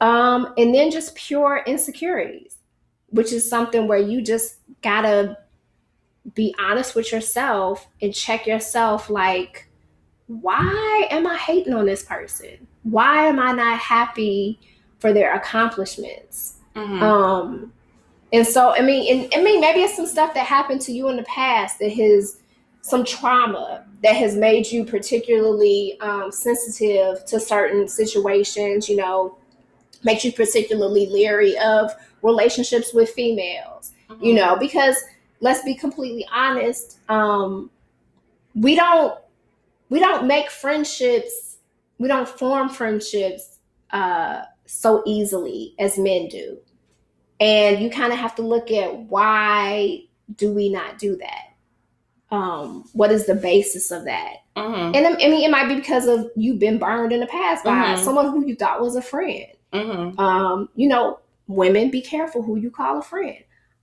Um, 0.01 0.55
and 0.57 0.75
then 0.75 0.91
just 0.91 1.15
pure 1.15 1.63
insecurities, 1.67 2.57
which 3.09 3.33
is 3.33 3.49
something 3.49 3.87
where 3.87 3.99
you 3.99 4.23
just 4.23 4.57
gotta 4.83 5.37
be 6.35 6.55
honest 6.59 6.95
with 6.95 7.13
yourself 7.13 7.87
and 8.01 8.15
check 8.15 8.47
yourself 8.47 9.11
like, 9.11 9.69
why 10.27 11.09
am 11.11 11.27
I 11.27 11.37
hating 11.37 11.75
on 11.75 11.87
this 11.87 12.05
person? 12.05 12.67
Why 12.83 13.27
am 13.27 13.39
I 13.39 13.53
not 13.53 13.79
happy 13.79 14.61
for 14.99 15.13
their 15.13 15.35
accomplishments? 15.35 16.57
Mm-hmm. 16.77 17.03
Um, 17.03 17.73
and 18.33 18.47
so, 18.47 18.71
I 18.71 18.81
mean, 18.81 19.25
and, 19.25 19.33
I 19.35 19.43
mean, 19.43 19.61
maybe 19.61 19.81
it's 19.81 19.97
some 19.97 20.07
stuff 20.07 20.35
that 20.35 20.47
happened 20.47 20.81
to 20.83 20.93
you 20.93 21.09
in 21.09 21.17
the 21.17 21.25
past 21.25 21.81
that 21.81 21.93
has 21.93 22.39
some 22.83 23.05
trauma 23.05 23.85
that 24.03 24.15
has 24.15 24.37
made 24.37 24.71
you 24.71 24.85
particularly 24.85 25.99
um, 26.01 26.31
sensitive 26.31 27.25
to 27.27 27.41
certain 27.41 27.89
situations. 27.89 28.89
You 28.89 28.97
know, 28.97 29.37
makes 30.05 30.25
you 30.25 30.33
particularly 30.33 31.07
leery 31.07 31.57
of 31.59 31.93
relationships 32.23 32.93
with 32.93 33.11
females 33.11 33.93
mm-hmm. 34.09 34.25
you 34.25 34.35
know 34.35 34.57
because 34.57 34.97
let's 35.41 35.63
be 35.65 35.75
completely 35.75 36.27
honest 36.33 36.99
um 37.09 37.71
we 38.55 38.75
don't 38.75 39.19
we 39.89 39.99
don't 39.99 40.27
make 40.27 40.51
friendships 40.51 41.59
we 41.99 42.09
don't 42.09 42.29
form 42.29 42.69
friendships 42.69 43.59
uh 43.91 44.43
so 44.67 45.03
easily 45.07 45.75
as 45.79 45.99
men 45.99 46.29
do 46.29 46.57
and 47.41 47.81
you 47.81 47.91
kind 47.91 48.13
of 48.13 48.19
have 48.19 48.35
to 48.35 48.43
look 48.43 48.71
at 48.71 48.95
why 48.95 50.03
do 50.37 50.53
we 50.53 50.69
not 50.69 50.99
do 50.99 51.17
that 51.17 52.35
um 52.35 52.89
what 52.93 53.11
is 53.11 53.27
the 53.27 53.35
basis 53.35 53.91
of 53.91 54.05
that 54.05 54.37
mm-hmm. 54.57 54.95
and 54.95 55.07
i 55.07 55.29
mean 55.29 55.43
it 55.43 55.51
might 55.51 55.69
be 55.69 55.75
because 55.75 56.07
of 56.07 56.31
you've 56.37 56.61
been 56.61 56.79
burned 56.79 57.13
in 57.13 57.21
the 57.21 57.27
past 57.27 57.65
by 57.65 57.71
mm-hmm. 57.71 58.05
someone 58.05 58.31
who 58.31 58.47
you 58.47 58.55
thought 58.55 58.81
was 58.81 58.95
a 58.95 59.03
friend 59.03 59.47
Mm-hmm. 59.73 60.19
Um, 60.19 60.69
you 60.75 60.89
know, 60.89 61.21
women, 61.47 61.91
be 61.91 62.01
careful 62.01 62.43
who 62.43 62.57
you 62.57 62.71
call 62.71 62.99
a 62.99 63.03
friend. 63.03 63.39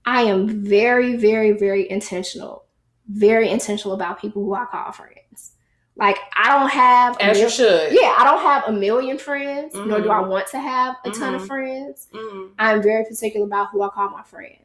I 0.06 0.24
am 0.24 0.64
very, 0.64 1.18
very, 1.18 1.52
very 1.52 1.90
intentional, 1.90 2.64
very 3.08 3.50
intentional 3.50 3.94
about 3.94 4.20
people 4.20 4.44
who 4.44 4.54
I 4.54 4.66
call 4.66 4.92
friends. 4.92 5.52
Like 5.98 6.18
I 6.36 6.58
don't 6.58 6.70
have 6.70 7.18
as 7.20 7.38
mil- 7.38 7.46
you 7.46 7.50
should. 7.50 7.92
Yeah, 7.92 8.16
I 8.18 8.24
don't 8.24 8.42
have 8.42 8.64
a 8.68 8.72
million 8.72 9.18
friends, 9.18 9.74
mm-hmm. 9.74 9.90
nor 9.90 10.00
do 10.00 10.12
I 10.12 10.16
mm-hmm. 10.18 10.30
want 10.30 10.48
to 10.50 10.60
have 10.60 10.96
a 11.04 11.10
mm-hmm. 11.10 11.20
ton 11.20 11.36
of 11.36 11.42
mm-hmm. 11.42 11.48
friends. 11.48 12.08
Mm-hmm. 12.14 12.54
I 12.60 12.74
am 12.74 12.84
very 12.84 13.04
particular 13.04 13.46
about 13.46 13.72
who 13.72 13.82
I 13.82 13.90
call 13.90 14.10
my 14.12 14.24
friend. 14.24 14.58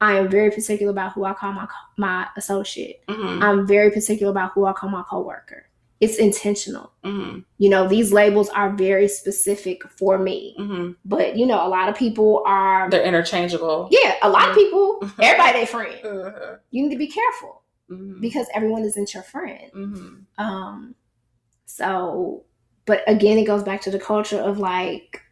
I 0.00 0.18
am 0.18 0.28
very 0.28 0.50
particular 0.50 0.92
about 0.92 1.14
who 1.14 1.24
I 1.24 1.32
call 1.32 1.52
my 1.52 1.66
my 1.96 2.28
associate. 2.36 3.02
I'm 3.08 3.66
very 3.66 3.90
particular 3.90 4.30
about 4.30 4.52
who 4.52 4.66
I 4.66 4.72
call 4.74 4.90
my 4.90 5.02
coworker 5.02 5.67
it's 6.00 6.16
intentional. 6.16 6.92
Mm-hmm. 7.04 7.40
You 7.58 7.70
know, 7.70 7.88
these 7.88 8.12
labels 8.12 8.48
are 8.50 8.70
very 8.70 9.08
specific 9.08 9.82
for 9.88 10.18
me. 10.18 10.54
Mm-hmm. 10.58 10.92
But 11.04 11.36
you 11.36 11.46
know, 11.46 11.66
a 11.66 11.68
lot 11.68 11.88
of 11.88 11.96
people 11.96 12.42
are 12.46 12.88
they're 12.90 13.04
interchangeable. 13.04 13.88
Yeah, 13.90 14.14
a 14.22 14.28
lot 14.28 14.42
mm-hmm. 14.42 14.50
of 14.50 14.56
people, 14.56 15.10
everybody 15.20 15.60
they 15.60 15.66
friend. 15.66 16.04
Uh-huh. 16.04 16.56
You 16.70 16.82
need 16.84 16.92
to 16.92 16.98
be 16.98 17.08
careful 17.08 17.62
mm-hmm. 17.90 18.20
because 18.20 18.46
everyone 18.54 18.84
isn't 18.84 19.12
your 19.12 19.24
friend. 19.24 19.70
Mm-hmm. 19.74 20.44
Um, 20.44 20.94
so, 21.66 22.44
but 22.86 23.02
again, 23.06 23.38
it 23.38 23.44
goes 23.44 23.64
back 23.64 23.82
to 23.82 23.90
the 23.90 23.98
culture 23.98 24.38
of 24.38 24.58
like 24.58 25.22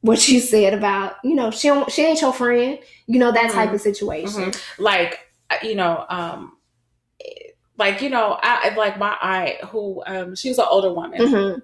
what 0.00 0.28
you 0.28 0.40
said 0.40 0.74
about 0.74 1.14
you 1.22 1.36
know 1.36 1.52
she 1.52 1.72
she 1.88 2.04
ain't 2.04 2.20
your 2.20 2.32
friend. 2.32 2.78
You 3.06 3.20
know 3.20 3.30
that 3.30 3.52
type 3.52 3.66
mm-hmm. 3.66 3.76
of 3.76 3.80
situation. 3.80 4.52
Like 4.78 5.20
uh, 5.48 5.58
you 5.62 5.76
know, 5.76 6.04
um, 6.08 6.56
like 7.78 8.02
you 8.02 8.10
know, 8.10 8.38
I 8.42 8.74
like 8.74 8.98
my 8.98 9.16
aunt 9.20 9.64
who 9.70 10.02
um 10.06 10.34
she 10.34 10.48
was 10.48 10.58
an 10.58 10.66
older 10.68 10.92
woman. 10.92 11.20
Mm-hmm. 11.20 11.60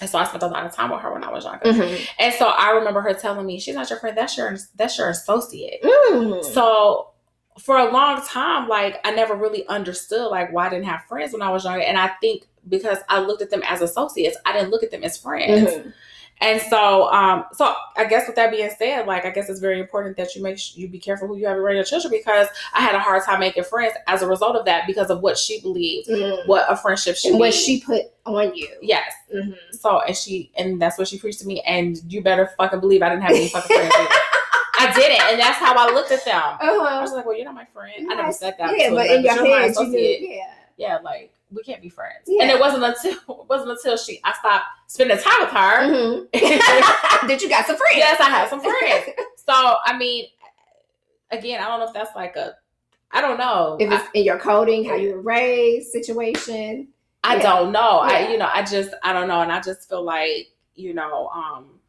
And 0.00 0.08
so 0.08 0.18
I 0.18 0.24
spent 0.24 0.42
a 0.42 0.46
lot 0.46 0.64
of 0.64 0.72
time 0.72 0.90
with 0.90 1.00
her 1.00 1.12
when 1.12 1.22
I 1.22 1.30
was 1.30 1.44
younger. 1.44 1.64
Mm-hmm. 1.64 2.04
And 2.18 2.34
so 2.34 2.46
I 2.46 2.70
remember 2.70 3.02
her 3.02 3.12
telling 3.12 3.44
me, 3.44 3.60
"She's 3.60 3.74
not 3.74 3.90
your 3.90 3.98
friend. 3.98 4.16
That's 4.16 4.36
your 4.36 4.56
that's 4.76 4.96
your 4.96 5.10
associate." 5.10 5.82
Mm. 5.82 6.42
So 6.44 7.10
for 7.58 7.76
a 7.76 7.92
long 7.92 8.22
time, 8.24 8.68
like 8.68 8.98
I 9.04 9.10
never 9.10 9.34
really 9.34 9.66
understood 9.68 10.30
like 10.30 10.52
why 10.52 10.66
I 10.66 10.70
didn't 10.70 10.86
have 10.86 11.04
friends 11.04 11.32
when 11.32 11.42
I 11.42 11.50
was 11.50 11.64
younger. 11.64 11.82
And 11.82 11.98
I 11.98 12.08
think 12.20 12.44
because 12.68 12.98
I 13.08 13.20
looked 13.20 13.42
at 13.42 13.50
them 13.50 13.62
as 13.64 13.82
associates, 13.82 14.36
I 14.46 14.52
didn't 14.52 14.70
look 14.70 14.82
at 14.82 14.90
them 14.90 15.04
as 15.04 15.18
friends. 15.18 15.70
Mm-hmm. 15.70 15.90
And 16.40 16.60
so, 16.60 17.12
um, 17.12 17.44
so 17.52 17.74
I 17.96 18.06
guess 18.06 18.26
with 18.26 18.36
that 18.36 18.50
being 18.50 18.70
said, 18.78 19.06
like 19.06 19.26
I 19.26 19.30
guess 19.30 19.50
it's 19.50 19.60
very 19.60 19.78
important 19.78 20.16
that 20.16 20.34
you 20.34 20.42
make 20.42 20.76
you 20.76 20.88
be 20.88 20.98
careful 20.98 21.28
who 21.28 21.36
you 21.36 21.46
have 21.46 21.58
around 21.58 21.74
your 21.74 21.84
children 21.84 22.10
because 22.10 22.48
I 22.72 22.80
had 22.80 22.94
a 22.94 22.98
hard 22.98 23.22
time 23.24 23.40
making 23.40 23.64
friends 23.64 23.94
as 24.06 24.22
a 24.22 24.26
result 24.26 24.56
of 24.56 24.64
that 24.64 24.86
because 24.86 25.10
of 25.10 25.20
what 25.20 25.36
she 25.36 25.60
believed, 25.60 26.08
mm-hmm. 26.08 26.48
what 26.48 26.64
a 26.70 26.76
friendship 26.76 27.16
should 27.16 27.32
and 27.32 27.40
what 27.40 27.52
she 27.52 27.82
put 27.82 28.06
on 28.24 28.54
you. 28.54 28.68
Yes. 28.80 29.12
Mm-hmm. 29.34 29.52
So 29.72 30.00
and 30.00 30.16
she 30.16 30.50
and 30.56 30.80
that's 30.80 30.96
what 30.96 31.08
she 31.08 31.18
preached 31.18 31.40
to 31.40 31.46
me. 31.46 31.60
And 31.66 32.00
you 32.10 32.22
better 32.22 32.50
fucking 32.56 32.80
believe 32.80 33.02
I 33.02 33.10
didn't 33.10 33.22
have 33.22 33.32
any 33.32 33.48
fucking 33.48 33.76
friends. 33.76 33.94
I 34.80 34.92
didn't, 34.94 35.20
and 35.20 35.38
that's 35.38 35.58
how 35.58 35.74
I 35.76 35.92
looked 35.92 36.10
at 36.10 36.24
them. 36.24 36.40
Uh-huh. 36.40 36.84
I 36.84 37.02
was 37.02 37.12
like, 37.12 37.26
"Well, 37.26 37.36
you're 37.36 37.44
not 37.44 37.54
my 37.54 37.66
friend." 37.66 38.10
I 38.10 38.14
never 38.14 38.32
said 38.32 38.54
that. 38.58 38.78
Yeah, 38.78 38.90
but 38.90 39.10
in 39.10 39.22
your 39.22 39.44
head, 39.44 39.74
you 39.78 39.88
knew, 39.88 39.98
yeah, 39.98 40.54
yeah, 40.78 40.98
like 41.04 41.34
we 41.50 41.62
can't 41.62 41.82
be 41.82 41.88
friends. 41.88 42.24
Yeah. 42.26 42.42
And 42.42 42.50
it 42.50 42.58
wasn't 42.58 42.84
until 42.84 43.12
it 43.40 43.48
wasn't 43.48 43.70
until 43.70 43.96
she 43.96 44.20
I 44.24 44.32
stopped 44.32 44.64
spending 44.86 45.18
time 45.18 45.40
with 45.40 45.50
her 45.50 45.90
mm-hmm. 45.90 47.26
that 47.28 47.42
you 47.42 47.48
got 47.48 47.66
some 47.66 47.76
friends. 47.76 47.96
Yes, 47.96 48.20
I 48.20 48.30
have 48.30 48.48
some 48.48 48.60
friends. 48.60 49.10
so 49.36 49.76
I 49.84 49.96
mean, 49.96 50.26
again, 51.30 51.62
I 51.62 51.68
don't 51.68 51.80
know 51.80 51.86
if 51.86 51.94
that's 51.94 52.14
like 52.14 52.36
a 52.36 52.54
I 53.10 53.20
don't 53.20 53.38
know 53.38 53.76
if 53.80 53.90
it's 53.90 54.04
I, 54.04 54.08
in 54.14 54.24
your 54.24 54.38
coding, 54.38 54.84
how 54.84 54.94
you 54.94 55.14
were 55.14 55.20
raised, 55.20 55.90
situation. 55.90 56.88
I 57.22 57.36
yeah. 57.36 57.42
don't 57.42 57.72
know. 57.72 58.04
Yeah. 58.04 58.12
I 58.12 58.28
you 58.30 58.38
know 58.38 58.48
I 58.52 58.62
just 58.62 58.94
I 59.02 59.12
don't 59.12 59.28
know, 59.28 59.40
and 59.40 59.52
I 59.52 59.60
just 59.60 59.88
feel 59.88 60.02
like 60.02 60.48
you 60.74 60.94
know 60.94 61.28
um 61.28 61.80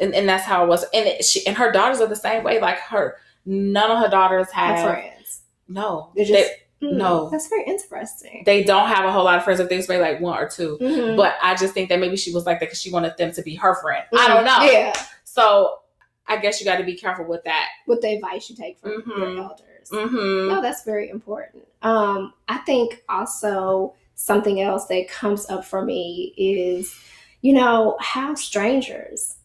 and, 0.00 0.14
and 0.14 0.28
that's 0.28 0.44
how 0.44 0.64
it 0.64 0.68
was. 0.68 0.84
And 0.94 1.06
it, 1.06 1.24
she 1.24 1.46
and 1.46 1.56
her 1.56 1.72
daughters 1.72 2.00
are 2.00 2.06
the 2.06 2.16
same 2.16 2.44
way. 2.44 2.60
Like 2.60 2.78
her, 2.78 3.16
none 3.44 3.90
of 3.90 3.98
her 3.98 4.08
daughters 4.08 4.50
have 4.52 4.84
friends. 4.84 5.42
No, 5.68 6.10
they're 6.14 6.24
just. 6.24 6.48
They, 6.48 6.54
no, 6.80 7.28
that's 7.30 7.48
very 7.48 7.64
interesting. 7.64 8.42
They 8.46 8.62
don't 8.62 8.88
have 8.88 9.04
a 9.04 9.12
whole 9.12 9.24
lot 9.24 9.38
of 9.38 9.44
friends. 9.44 9.60
If 9.60 9.68
they 9.68 9.80
say 9.80 10.00
like 10.00 10.20
one 10.20 10.38
or 10.38 10.48
2 10.48 10.78
mm-hmm. 10.80 11.16
but 11.16 11.34
I 11.42 11.54
just 11.56 11.74
think 11.74 11.88
that 11.88 11.98
maybe 11.98 12.16
she 12.16 12.32
was 12.32 12.46
like 12.46 12.60
that 12.60 12.66
because 12.66 12.80
she 12.80 12.90
wanted 12.90 13.16
them 13.16 13.32
to 13.32 13.42
be 13.42 13.54
her 13.56 13.74
friend. 13.80 14.04
Mm-hmm. 14.12 14.18
I 14.18 14.28
don't 14.28 14.44
know. 14.44 14.70
Yeah. 14.70 14.92
So 15.24 15.80
I 16.26 16.36
guess 16.36 16.60
you 16.60 16.66
got 16.66 16.76
to 16.76 16.84
be 16.84 16.94
careful 16.94 17.24
with 17.24 17.44
that. 17.44 17.68
With 17.86 18.02
the 18.02 18.14
advice 18.14 18.48
you 18.48 18.56
take 18.56 18.78
from 18.78 19.02
mm-hmm. 19.02 19.10
your 19.10 19.38
elders. 19.38 19.90
Mm-hmm. 19.90 20.48
No, 20.48 20.62
that's 20.62 20.84
very 20.84 21.08
important. 21.08 21.64
Um, 21.82 22.34
I 22.48 22.58
think 22.58 23.02
also 23.08 23.94
something 24.14 24.60
else 24.60 24.86
that 24.86 25.08
comes 25.08 25.48
up 25.48 25.64
for 25.64 25.84
me 25.84 26.34
is, 26.36 26.94
you 27.40 27.52
know, 27.54 27.96
how 28.00 28.34
strangers 28.34 29.36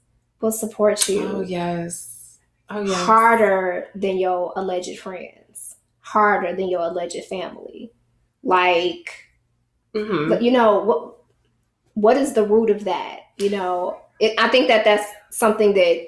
will 0.41 0.51
support 0.51 1.07
you. 1.07 1.23
Oh 1.23 1.41
yes. 1.41 2.39
Oh 2.69 2.81
yes. 2.81 3.05
Harder 3.05 3.87
than 3.95 4.17
your 4.17 4.51
alleged 4.55 4.99
friends 4.99 5.42
harder 6.03 6.55
than 6.55 6.69
your 6.69 6.81
alleged 6.81 7.25
family. 7.25 7.91
Like, 8.43 9.23
Mm-hmm. 9.95 10.43
You 10.43 10.51
know 10.51 10.79
what? 10.79 11.15
What 11.93 12.17
is 12.17 12.33
the 12.33 12.45
root 12.45 12.69
of 12.69 12.85
that? 12.85 13.19
You 13.37 13.51
know, 13.51 13.99
it, 14.19 14.33
I 14.39 14.47
think 14.47 14.67
that 14.67 14.83
that's 14.83 15.07
something 15.29 15.73
that, 15.75 16.07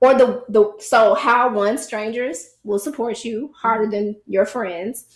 or 0.00 0.14
the 0.14 0.44
the 0.48 0.72
so 0.78 1.14
how 1.14 1.52
one 1.52 1.76
strangers 1.78 2.50
will 2.62 2.78
support 2.78 3.24
you 3.24 3.52
harder 3.56 3.90
than 3.90 4.16
your 4.26 4.46
friends, 4.46 5.06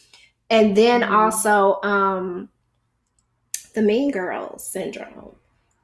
and 0.50 0.76
then 0.76 1.02
mm-hmm. 1.02 1.14
also 1.14 1.80
um, 1.82 2.48
the 3.74 3.82
mean 3.82 4.10
girls 4.10 4.68
syndrome 4.68 5.34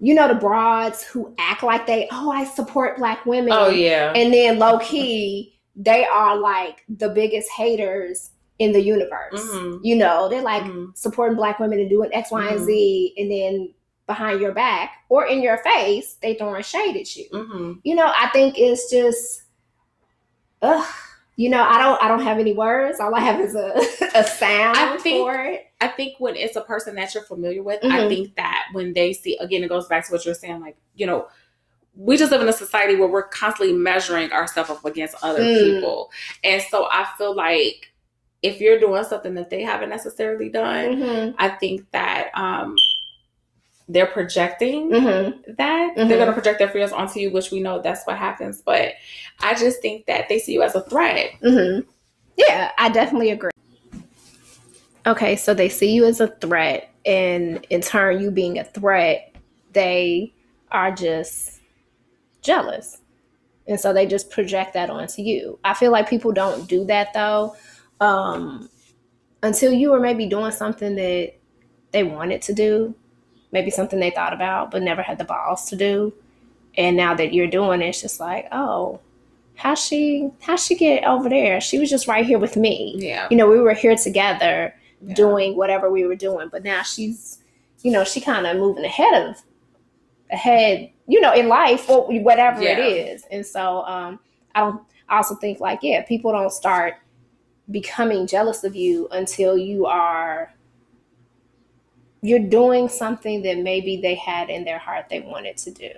you 0.00 0.12
know 0.12 0.26
the 0.26 0.34
broads 0.34 1.04
who 1.04 1.32
act 1.38 1.62
like 1.62 1.86
they 1.86 2.08
oh 2.10 2.30
I 2.30 2.44
support 2.44 2.98
black 2.98 3.24
women. 3.24 3.52
Oh 3.52 3.68
yeah. 3.68 4.12
And 4.14 4.34
then 4.34 4.58
low 4.58 4.78
key 4.80 5.53
they 5.76 6.04
are 6.04 6.38
like 6.38 6.84
the 6.88 7.08
biggest 7.08 7.50
haters 7.50 8.30
in 8.58 8.72
the 8.72 8.80
universe. 8.80 9.40
Mm-hmm. 9.40 9.84
You 9.84 9.96
know, 9.96 10.28
they're 10.28 10.42
like 10.42 10.62
mm-hmm. 10.62 10.90
supporting 10.94 11.36
black 11.36 11.58
women 11.58 11.80
and 11.80 11.90
doing 11.90 12.10
X, 12.12 12.30
Y, 12.30 12.40
mm-hmm. 12.40 12.56
and 12.56 12.64
Z, 12.64 13.14
and 13.16 13.30
then 13.30 13.74
behind 14.06 14.40
your 14.40 14.52
back 14.52 14.92
or 15.08 15.26
in 15.26 15.42
your 15.42 15.58
face, 15.58 16.16
they 16.22 16.34
throwing 16.34 16.62
shade 16.62 16.96
at 16.96 17.16
you. 17.16 17.28
Mm-hmm. 17.32 17.72
You 17.82 17.94
know, 17.94 18.06
I 18.14 18.28
think 18.28 18.58
it's 18.58 18.90
just 18.90 19.42
ugh 20.62 20.86
you 21.36 21.50
know, 21.50 21.62
I 21.62 21.78
don't 21.78 22.02
I 22.02 22.08
don't 22.08 22.22
have 22.22 22.38
any 22.38 22.52
words. 22.52 23.00
All 23.00 23.14
I 23.14 23.20
have 23.20 23.40
is 23.40 23.54
a, 23.54 23.74
a 24.14 24.24
sound 24.24 24.76
I 24.76 24.96
think, 24.98 25.26
for 25.26 25.34
it. 25.34 25.66
I 25.80 25.88
think 25.88 26.14
when 26.18 26.36
it's 26.36 26.56
a 26.56 26.60
person 26.60 26.94
that 26.94 27.12
you're 27.12 27.24
familiar 27.24 27.62
with, 27.62 27.80
mm-hmm. 27.80 27.92
I 27.92 28.08
think 28.08 28.36
that 28.36 28.66
when 28.72 28.92
they 28.92 29.12
see 29.12 29.36
again, 29.38 29.64
it 29.64 29.68
goes 29.68 29.88
back 29.88 30.06
to 30.06 30.12
what 30.12 30.24
you're 30.24 30.34
saying, 30.34 30.60
like, 30.60 30.76
you 30.94 31.06
know, 31.06 31.26
we 31.96 32.16
just 32.16 32.32
live 32.32 32.42
in 32.42 32.48
a 32.48 32.52
society 32.52 32.96
where 32.96 33.08
we're 33.08 33.28
constantly 33.28 33.74
measuring 33.74 34.32
ourselves 34.32 34.70
up 34.70 34.84
against 34.84 35.14
other 35.22 35.40
mm. 35.40 35.54
people. 35.54 36.10
And 36.42 36.62
so 36.62 36.88
I 36.90 37.06
feel 37.16 37.34
like 37.34 37.92
if 38.42 38.60
you're 38.60 38.80
doing 38.80 39.04
something 39.04 39.34
that 39.34 39.50
they 39.50 39.62
haven't 39.62 39.90
necessarily 39.90 40.48
done, 40.48 40.96
mm-hmm. 40.96 41.36
I 41.38 41.50
think 41.50 41.90
that 41.92 42.30
um 42.34 42.76
they're 43.88 44.06
projecting 44.06 44.90
mm-hmm. 44.90 45.52
that 45.56 45.96
mm-hmm. 45.96 46.08
they're 46.08 46.18
going 46.18 46.26
to 46.26 46.32
project 46.32 46.58
their 46.58 46.68
fears 46.68 46.92
onto 46.92 47.20
you 47.20 47.30
which 47.30 47.50
we 47.50 47.60
know 47.60 47.80
that's 47.82 48.04
what 48.06 48.16
happens 48.16 48.62
but 48.62 48.92
i 49.40 49.54
just 49.54 49.82
think 49.82 50.06
that 50.06 50.28
they 50.28 50.38
see 50.38 50.52
you 50.52 50.62
as 50.62 50.74
a 50.74 50.80
threat 50.82 51.30
mm-hmm. 51.42 51.86
yeah 52.36 52.70
i 52.78 52.88
definitely 52.88 53.30
agree 53.30 53.50
okay 55.06 55.36
so 55.36 55.52
they 55.52 55.68
see 55.68 55.92
you 55.92 56.04
as 56.06 56.20
a 56.20 56.28
threat 56.28 56.90
and 57.04 57.66
in 57.68 57.82
turn 57.82 58.20
you 58.20 58.30
being 58.30 58.58
a 58.58 58.64
threat 58.64 59.34
they 59.72 60.32
are 60.70 60.90
just 60.90 61.53
jealous 62.44 62.98
and 63.66 63.80
so 63.80 63.92
they 63.92 64.06
just 64.06 64.30
project 64.30 64.74
that 64.74 64.90
onto 64.90 65.22
you 65.22 65.58
i 65.64 65.74
feel 65.74 65.90
like 65.90 66.08
people 66.08 66.32
don't 66.32 66.68
do 66.68 66.84
that 66.84 67.12
though 67.14 67.54
um, 68.00 68.68
until 69.42 69.72
you 69.72 69.90
were 69.90 70.00
maybe 70.00 70.26
doing 70.26 70.50
something 70.50 70.94
that 70.96 71.32
they 71.92 72.02
wanted 72.02 72.42
to 72.42 72.52
do 72.52 72.94
maybe 73.54 73.70
something 73.70 74.00
they 74.00 74.10
thought 74.10 74.34
about 74.34 74.70
but 74.70 74.82
never 74.82 75.00
had 75.00 75.16
the 75.16 75.24
balls 75.24 75.70
to 75.70 75.76
do. 75.76 76.12
And 76.76 76.96
now 76.96 77.14
that 77.14 77.32
you're 77.32 77.46
doing 77.46 77.80
it, 77.80 77.86
it's 77.86 78.02
just 78.02 78.20
like, 78.20 78.48
oh, 78.52 79.00
how 79.54 79.76
she 79.76 80.30
how 80.42 80.56
she 80.56 80.74
get 80.74 81.04
over 81.04 81.28
there? 81.28 81.60
She 81.60 81.78
was 81.78 81.88
just 81.88 82.08
right 82.08 82.26
here 82.26 82.40
with 82.40 82.56
me. 82.56 82.96
Yeah. 82.98 83.28
You 83.30 83.36
know, 83.36 83.48
we 83.48 83.60
were 83.60 83.72
here 83.72 83.94
together 83.94 84.74
yeah. 85.00 85.14
doing 85.14 85.56
whatever 85.56 85.88
we 85.88 86.04
were 86.04 86.16
doing, 86.16 86.48
but 86.50 86.64
now 86.64 86.82
she's, 86.82 87.38
you 87.82 87.92
know, 87.92 88.02
she 88.02 88.20
kind 88.20 88.46
of 88.46 88.56
moving 88.56 88.84
ahead 88.84 89.28
of 89.28 89.40
ahead, 90.32 90.90
you 91.06 91.20
know, 91.20 91.32
in 91.32 91.48
life 91.48 91.88
or 91.88 92.06
whatever 92.20 92.62
yeah. 92.62 92.78
it 92.78 92.80
is. 92.80 93.24
And 93.30 93.44
so 93.44 93.84
um 93.84 94.20
I 94.54 94.60
don't 94.60 94.80
I 95.08 95.18
also 95.18 95.34
think 95.34 95.60
like, 95.60 95.80
yeah, 95.82 96.02
people 96.02 96.32
don't 96.32 96.52
start 96.52 96.94
becoming 97.70 98.26
jealous 98.26 98.64
of 98.64 98.76
you 98.76 99.08
until 99.10 99.56
you 99.56 99.86
are 99.86 100.52
you're 102.20 102.38
doing 102.38 102.88
something 102.88 103.42
that 103.42 103.58
maybe 103.58 103.98
they 103.98 104.14
had 104.14 104.48
in 104.48 104.64
their 104.64 104.78
heart 104.78 105.06
they 105.10 105.20
wanted 105.20 105.56
to 105.56 105.70
do 105.70 105.90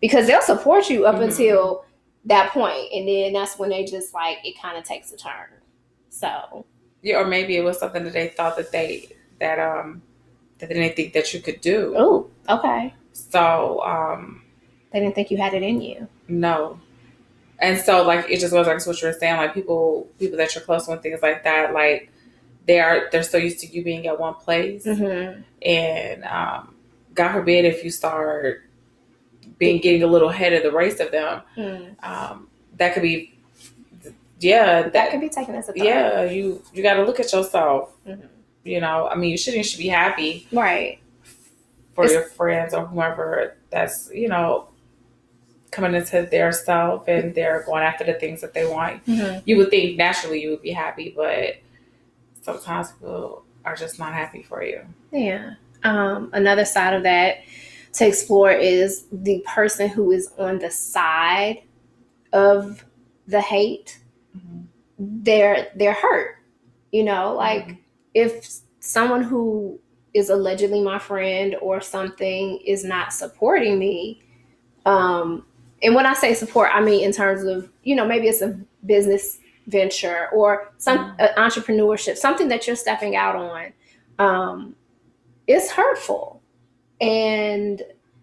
because 0.00 0.26
they'll 0.26 0.42
support 0.42 0.88
you 0.88 1.06
up 1.06 1.16
mm-hmm. 1.16 1.24
until 1.24 1.84
that 2.24 2.50
point 2.52 2.92
and 2.92 3.06
then 3.08 3.32
that's 3.32 3.58
when 3.58 3.70
they 3.70 3.84
just 3.84 4.14
like 4.14 4.38
it 4.44 4.60
kind 4.60 4.76
of 4.76 4.84
takes 4.84 5.12
a 5.12 5.16
turn 5.16 5.48
so 6.08 6.64
yeah 7.02 7.16
or 7.16 7.26
maybe 7.26 7.56
it 7.56 7.62
was 7.64 7.78
something 7.78 8.04
that 8.04 8.12
they 8.12 8.28
thought 8.28 8.56
that 8.56 8.70
they 8.72 9.08
that 9.40 9.58
um 9.58 10.02
that 10.58 10.68
they 10.68 10.74
didn't 10.74 10.94
think 10.94 11.12
that 11.12 11.32
you 11.34 11.40
could 11.40 11.60
do 11.60 11.94
oh 11.96 12.28
okay 12.48 12.92
so 13.12 13.82
um 13.84 14.41
they 14.92 15.00
didn't 15.00 15.14
think 15.14 15.30
you 15.30 15.36
had 15.36 15.54
it 15.54 15.62
in 15.62 15.80
you 15.80 16.06
no 16.28 16.78
and 17.62 17.78
so 17.80 18.02
like 18.02 18.28
it 18.28 18.40
just 18.40 18.52
goes 18.52 18.66
back 18.66 18.78
to 18.78 18.88
what 18.88 19.00
you 19.00 19.08
were 19.08 19.14
saying 19.14 19.36
like 19.36 19.54
people 19.54 20.08
people 20.18 20.36
that 20.36 20.54
you're 20.54 20.64
close 20.64 20.86
with 20.86 21.02
things 21.02 21.22
like 21.22 21.44
that 21.44 21.72
like 21.72 22.10
they 22.66 22.80
are 22.80 23.08
they're 23.10 23.22
so 23.22 23.38
used 23.38 23.60
to 23.60 23.66
you 23.66 23.82
being 23.82 24.06
at 24.06 24.18
one 24.18 24.34
place 24.34 24.84
mm-hmm. 24.84 25.40
and 25.62 26.24
um, 26.24 26.74
god 27.14 27.32
forbid 27.32 27.64
if 27.64 27.84
you 27.84 27.90
start 27.90 28.64
being 29.58 29.80
getting 29.80 30.02
a 30.02 30.06
little 30.06 30.28
ahead 30.28 30.52
of 30.52 30.62
the 30.62 30.72
race 30.72 31.00
of 31.00 31.10
them 31.12 31.40
mm. 31.56 32.04
um, 32.04 32.48
that 32.76 32.94
could 32.94 33.02
be 33.02 33.32
yeah 34.40 34.82
that, 34.82 34.92
that 34.92 35.10
could 35.10 35.20
be 35.20 35.28
taken 35.28 35.54
as 35.54 35.68
a 35.68 35.72
thought. 35.72 35.84
yeah 35.84 36.24
you 36.24 36.62
you 36.74 36.82
got 36.82 36.94
to 36.94 37.04
look 37.04 37.20
at 37.20 37.32
yourself 37.32 37.92
mm-hmm. 38.06 38.26
you 38.64 38.80
know 38.80 39.08
i 39.08 39.14
mean 39.14 39.30
you 39.30 39.38
shouldn't 39.38 39.64
should 39.64 39.78
be 39.78 39.88
happy 39.88 40.46
right 40.52 40.98
for 41.94 42.04
it's, 42.04 42.12
your 42.12 42.24
friends 42.24 42.74
or 42.74 42.86
whoever 42.86 43.56
that's 43.70 44.10
you 44.12 44.28
know 44.28 44.68
coming 45.72 45.94
into 45.94 46.22
their 46.30 46.52
self 46.52 47.08
and 47.08 47.34
they're 47.34 47.64
going 47.64 47.82
after 47.82 48.04
the 48.04 48.14
things 48.14 48.40
that 48.40 48.54
they 48.54 48.64
want 48.64 49.04
mm-hmm. 49.06 49.40
you 49.44 49.56
would 49.56 49.70
think 49.70 49.96
naturally 49.96 50.40
you 50.40 50.50
would 50.50 50.62
be 50.62 50.70
happy 50.70 51.12
but 51.16 51.56
sometimes 52.42 52.92
people 52.92 53.44
are 53.64 53.76
just 53.76 53.98
not 53.98 54.12
happy 54.12 54.42
for 54.42 54.62
you. 54.62 54.82
Yeah. 55.10 55.54
Um, 55.84 56.30
another 56.32 56.64
side 56.64 56.94
of 56.94 57.02
that 57.04 57.38
to 57.94 58.06
explore 58.06 58.52
is 58.52 59.06
the 59.12 59.44
person 59.46 59.88
who 59.88 60.12
is 60.12 60.30
on 60.38 60.58
the 60.58 60.70
side 60.70 61.62
of 62.32 62.84
the 63.26 63.40
hate. 63.40 64.00
Mm-hmm. 64.36 64.62
They're 64.98 65.68
they're 65.76 65.92
hurt. 65.92 66.36
You 66.90 67.04
know, 67.04 67.34
like 67.34 67.66
mm-hmm. 67.66 67.80
if 68.14 68.48
someone 68.80 69.22
who 69.22 69.78
is 70.14 70.28
allegedly 70.28 70.82
my 70.82 70.98
friend 70.98 71.56
or 71.60 71.80
something 71.80 72.58
is 72.66 72.84
not 72.84 73.12
supporting 73.12 73.78
me, 73.78 74.22
um, 74.84 75.46
and 75.82 75.94
when 75.94 76.06
I 76.06 76.14
say 76.14 76.34
support, 76.34 76.70
I 76.72 76.80
mean 76.80 77.04
in 77.04 77.12
terms 77.12 77.42
of 77.44 77.70
you 77.82 77.94
know 77.94 78.06
maybe 78.06 78.28
it's 78.28 78.42
a 78.42 78.58
business 78.84 79.38
venture 79.66 80.28
or 80.32 80.72
some 80.78 80.98
mm-hmm. 80.98 81.20
uh, 81.20 81.42
entrepreneurship, 81.42 82.16
something 82.16 82.48
that 82.48 82.66
you're 82.66 82.76
stepping 82.76 83.16
out 83.16 83.36
on, 83.36 83.72
um, 84.18 84.76
it's 85.46 85.70
hurtful. 85.70 86.40
And, 87.00 87.82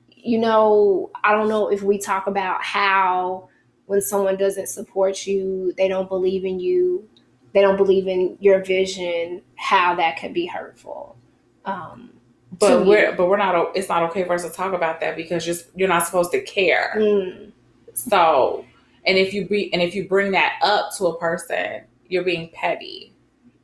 you 0.10 0.38
know, 0.38 1.12
I 1.24 1.34
don't 1.34 1.50
know 1.50 1.70
if 1.70 1.82
we 1.82 1.98
talk 1.98 2.28
about 2.28 2.64
how 2.64 3.50
when 3.86 4.02
someone 4.02 4.38
doesn't 4.38 4.68
support 4.68 5.26
you, 5.26 5.74
they 5.78 5.88
don't 5.88 6.08
believe 6.08 6.46
in 6.46 6.60
you, 6.60 7.08
they 7.54 7.62
don't 7.62 7.78
believe 7.78 8.08
in 8.08 8.38
your 8.40 8.64
vision, 8.64 9.42
how 9.56 9.96
that 9.96 10.18
can 10.18 10.32
be 10.32 10.46
hurtful. 10.46 11.18
Um, 11.66 12.12
but 12.52 12.86
we're 12.86 13.16
but 13.16 13.28
we're 13.28 13.38
not. 13.38 13.76
It's 13.76 13.90
not 13.90 14.04
okay 14.10 14.24
for 14.24 14.34
us 14.34 14.44
to 14.44 14.50
talk 14.50 14.74
about 14.74 15.00
that 15.02 15.16
because 15.16 15.46
you're 15.46 15.56
you're 15.76 15.88
not 15.88 16.06
supposed 16.06 16.32
to 16.32 16.42
care. 16.42 16.94
Mm. 16.98 17.52
So 17.94 18.66
and 19.06 19.18
if 19.18 19.34
you 19.34 19.48
be 19.48 19.72
and 19.74 19.82
if 19.82 19.96
you 19.96 20.08
bring 20.08 20.32
that 20.32 20.60
up 20.62 20.96
to 20.98 21.08
a 21.08 21.20
person, 21.20 21.82
you're 22.08 22.24
being 22.24 22.50
petty. 22.54 23.14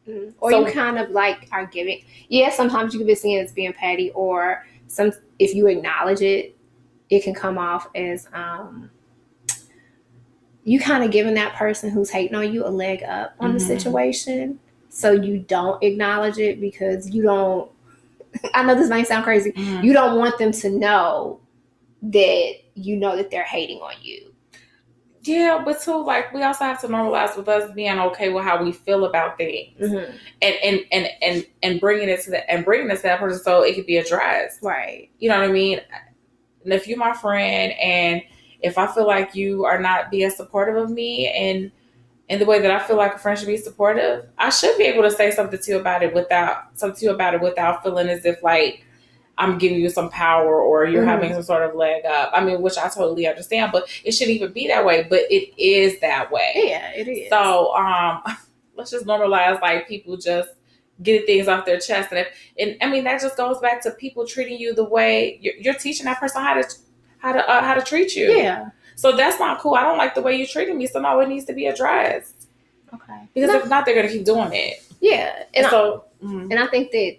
Mm-hmm. 0.08 0.32
Or 0.39 0.52
so, 0.52 0.65
you 0.65 0.74
kind 0.74 0.98
of 1.00 1.10
like 1.10 1.48
are 1.52 1.65
giving. 1.65 2.04
Yeah, 2.30 2.50
sometimes 2.52 2.93
you 2.93 3.00
can 3.00 3.08
be 3.08 3.15
seen 3.15 3.39
as 3.39 3.52
being 3.52 3.74
petty, 3.74 4.12
or 4.12 4.65
some 4.88 5.12
if 5.39 5.54
you 5.56 5.67
acknowledge 5.67 6.21
it, 6.21 6.56
it 7.10 7.24
can 7.24 7.34
come 7.34 7.58
off 7.58 7.88
as 7.95 8.28
um 8.34 8.89
you 10.63 10.80
kind 10.80 11.04
of 11.04 11.12
giving 11.12 11.36
that 11.36 11.56
person 11.56 11.91
who's 11.91 12.10
hating 12.10 12.36
on 12.36 12.52
you 12.52 12.65
a 12.65 12.69
leg 12.69 13.04
up 13.04 13.36
on 13.39 13.50
mm-hmm. 13.50 13.58
the 13.58 13.63
situation. 13.63 14.60
So 14.89 15.12
you 15.12 15.39
don't 15.39 15.82
acknowledge 15.84 16.38
it 16.38 16.60
because 16.60 17.10
you 17.10 17.24
don't. 17.24 17.69
I 18.54 18.63
know 18.63 18.76
this 18.76 18.89
might 18.89 19.08
sound 19.08 19.24
crazy. 19.24 19.52
Mm-hmm. 19.52 19.84
You 19.84 19.93
don't 19.93 20.17
want 20.17 20.38
them 20.38 20.52
to 20.52 20.69
know 20.69 21.41
that 22.04 22.54
you 22.76 22.98
know 22.98 23.15
that 23.15 23.32
they're 23.32 23.43
hating 23.43 23.80
on 23.80 23.93
you 24.02 24.36
yeah, 25.28 25.62
but 25.63 25.82
too, 25.82 26.04
like 26.04 26.34
we 26.34 26.43
also 26.43 26.65
have 26.65 26.80
to 26.82 26.88
normalize 26.88 27.36
with 27.36 27.48
us 27.48 27.71
being 27.74 28.00
okay 28.00 28.30
with 28.30 28.43
how 28.43 28.63
we 28.63 28.71
feel 28.71 29.06
about 29.06 29.38
things, 29.38 29.80
mm-hmm. 29.80 30.15
and 30.41 30.56
and 30.63 30.82
and 30.91 31.10
and 31.21 31.45
and 31.63 31.80
bringing 31.80 32.10
it 32.10 32.21
to 32.24 32.32
the 32.32 32.50
and 32.50 32.63
bringing 32.63 32.89
it 32.89 32.98
to 32.98 33.04
that 33.04 33.19
person 33.19 33.41
so 33.43 33.63
it 33.63 33.76
could 33.76 33.86
be 33.86 33.98
addressed. 33.98 34.62
Right. 34.62 35.10
You 35.19 35.30
know 35.30 35.39
what 35.39 35.50
I 35.50 35.52
mean? 35.52 35.82
And 36.63 36.74
if 36.74 36.88
you're 36.88 36.98
my 36.98 37.13
friend, 37.13 37.74
and 37.74 38.21
if 38.62 38.78
I 38.78 38.88
feel 38.88 39.08
like 39.08 39.36
you 39.36 39.65
are 39.65 39.80
not 39.80 40.12
being 40.12 40.30
supportive 40.30 40.76
of 40.76 40.91
me, 40.91 41.28
and 41.28 41.71
in 42.29 42.39
the 42.39 42.45
way 42.45 42.59
that 42.59 42.71
I 42.71 42.79
feel 42.79 42.97
like 42.97 43.15
a 43.15 43.19
friend 43.19 43.38
should 43.38 43.47
be 43.47 43.57
supportive, 43.57 44.25
I 44.38 44.49
should 44.49 44.77
be 44.77 44.85
able 44.85 45.03
to 45.03 45.11
say 45.11 45.31
something 45.31 45.59
to 45.59 45.71
you 45.71 45.79
about 45.79 46.03
it 46.03 46.13
without 46.13 46.77
something 46.77 46.99
to 46.99 47.05
you 47.05 47.11
about 47.11 47.35
it 47.35 47.41
without 47.41 47.83
feeling 47.83 48.09
as 48.09 48.25
if 48.25 48.41
like 48.41 48.85
I'm 49.38 49.57
giving 49.57 49.79
you 49.79 49.89
some 49.89 50.09
power 50.09 50.61
or 50.61 50.85
you're 50.85 51.01
mm-hmm. 51.01 51.09
having 51.09 51.33
some 51.33 51.43
sort 51.43 51.69
of 51.69 51.75
leg 51.75 52.05
up. 52.05 52.31
I 52.33 52.43
mean, 52.43 52.61
which 52.61 52.77
I 52.77 52.89
totally 52.89 53.27
understand, 53.27 53.71
but 53.71 53.88
it 54.03 54.11
shouldn't 54.11 54.35
even 54.38 54.53
be 54.53 54.67
that 54.67 54.85
way, 54.85 55.05
but 55.09 55.21
it 55.29 55.53
is 55.61 55.99
that 55.99 56.31
way. 56.31 56.51
Yeah, 56.55 56.91
it 56.95 57.07
is. 57.07 57.29
So, 57.29 57.75
um, 57.75 58.23
let's 58.75 58.91
just 58.91 59.05
normalize 59.05 59.61
like 59.61 59.88
people 59.88 60.17
just 60.17 60.49
getting 61.03 61.25
things 61.25 61.47
off 61.47 61.65
their 61.65 61.79
chest. 61.79 62.11
And 62.11 62.19
if, 62.19 62.27
and 62.57 62.77
I 62.81 62.89
mean, 62.89 63.03
that 63.03 63.21
just 63.21 63.35
goes 63.35 63.59
back 63.59 63.81
to 63.83 63.91
people 63.91 64.25
treating 64.25 64.57
you 64.57 64.73
the 64.73 64.85
way 64.85 65.38
you're, 65.41 65.55
you're 65.55 65.73
teaching 65.73 66.05
that 66.05 66.19
person 66.19 66.41
how 66.41 66.53
to, 66.53 66.63
how 67.17 67.33
to, 67.33 67.49
uh, 67.49 67.61
how 67.61 67.73
to 67.73 67.81
treat 67.81 68.15
you. 68.15 68.31
Yeah. 68.31 68.69
So 68.95 69.15
that's 69.15 69.39
not 69.39 69.60
cool. 69.60 69.75
I 69.75 69.84
don't 69.84 69.97
like 69.97 70.15
the 70.15 70.21
way 70.21 70.36
you 70.36 70.47
treated 70.47 70.75
me. 70.75 70.88
So 70.88 70.99
now 70.99 71.19
it 71.19 71.27
needs 71.29 71.45
to 71.45 71.53
be 71.53 71.67
addressed. 71.67 72.47
Okay. 72.93 73.27
Because 73.34 73.49
No. 73.51 73.60
if 73.60 73.69
not, 73.69 73.86
they're 73.86 73.95
gonna 73.95 74.08
keep 74.10 74.25
doing 74.25 74.49
it. 74.53 74.84
Yeah. 75.01 75.43
And 75.53 75.65
I, 75.65 75.69
so 75.69 76.05
mm, 76.23 76.43
and 76.49 76.60
I 76.60 76.67
think 76.67 76.91
that 76.91 77.17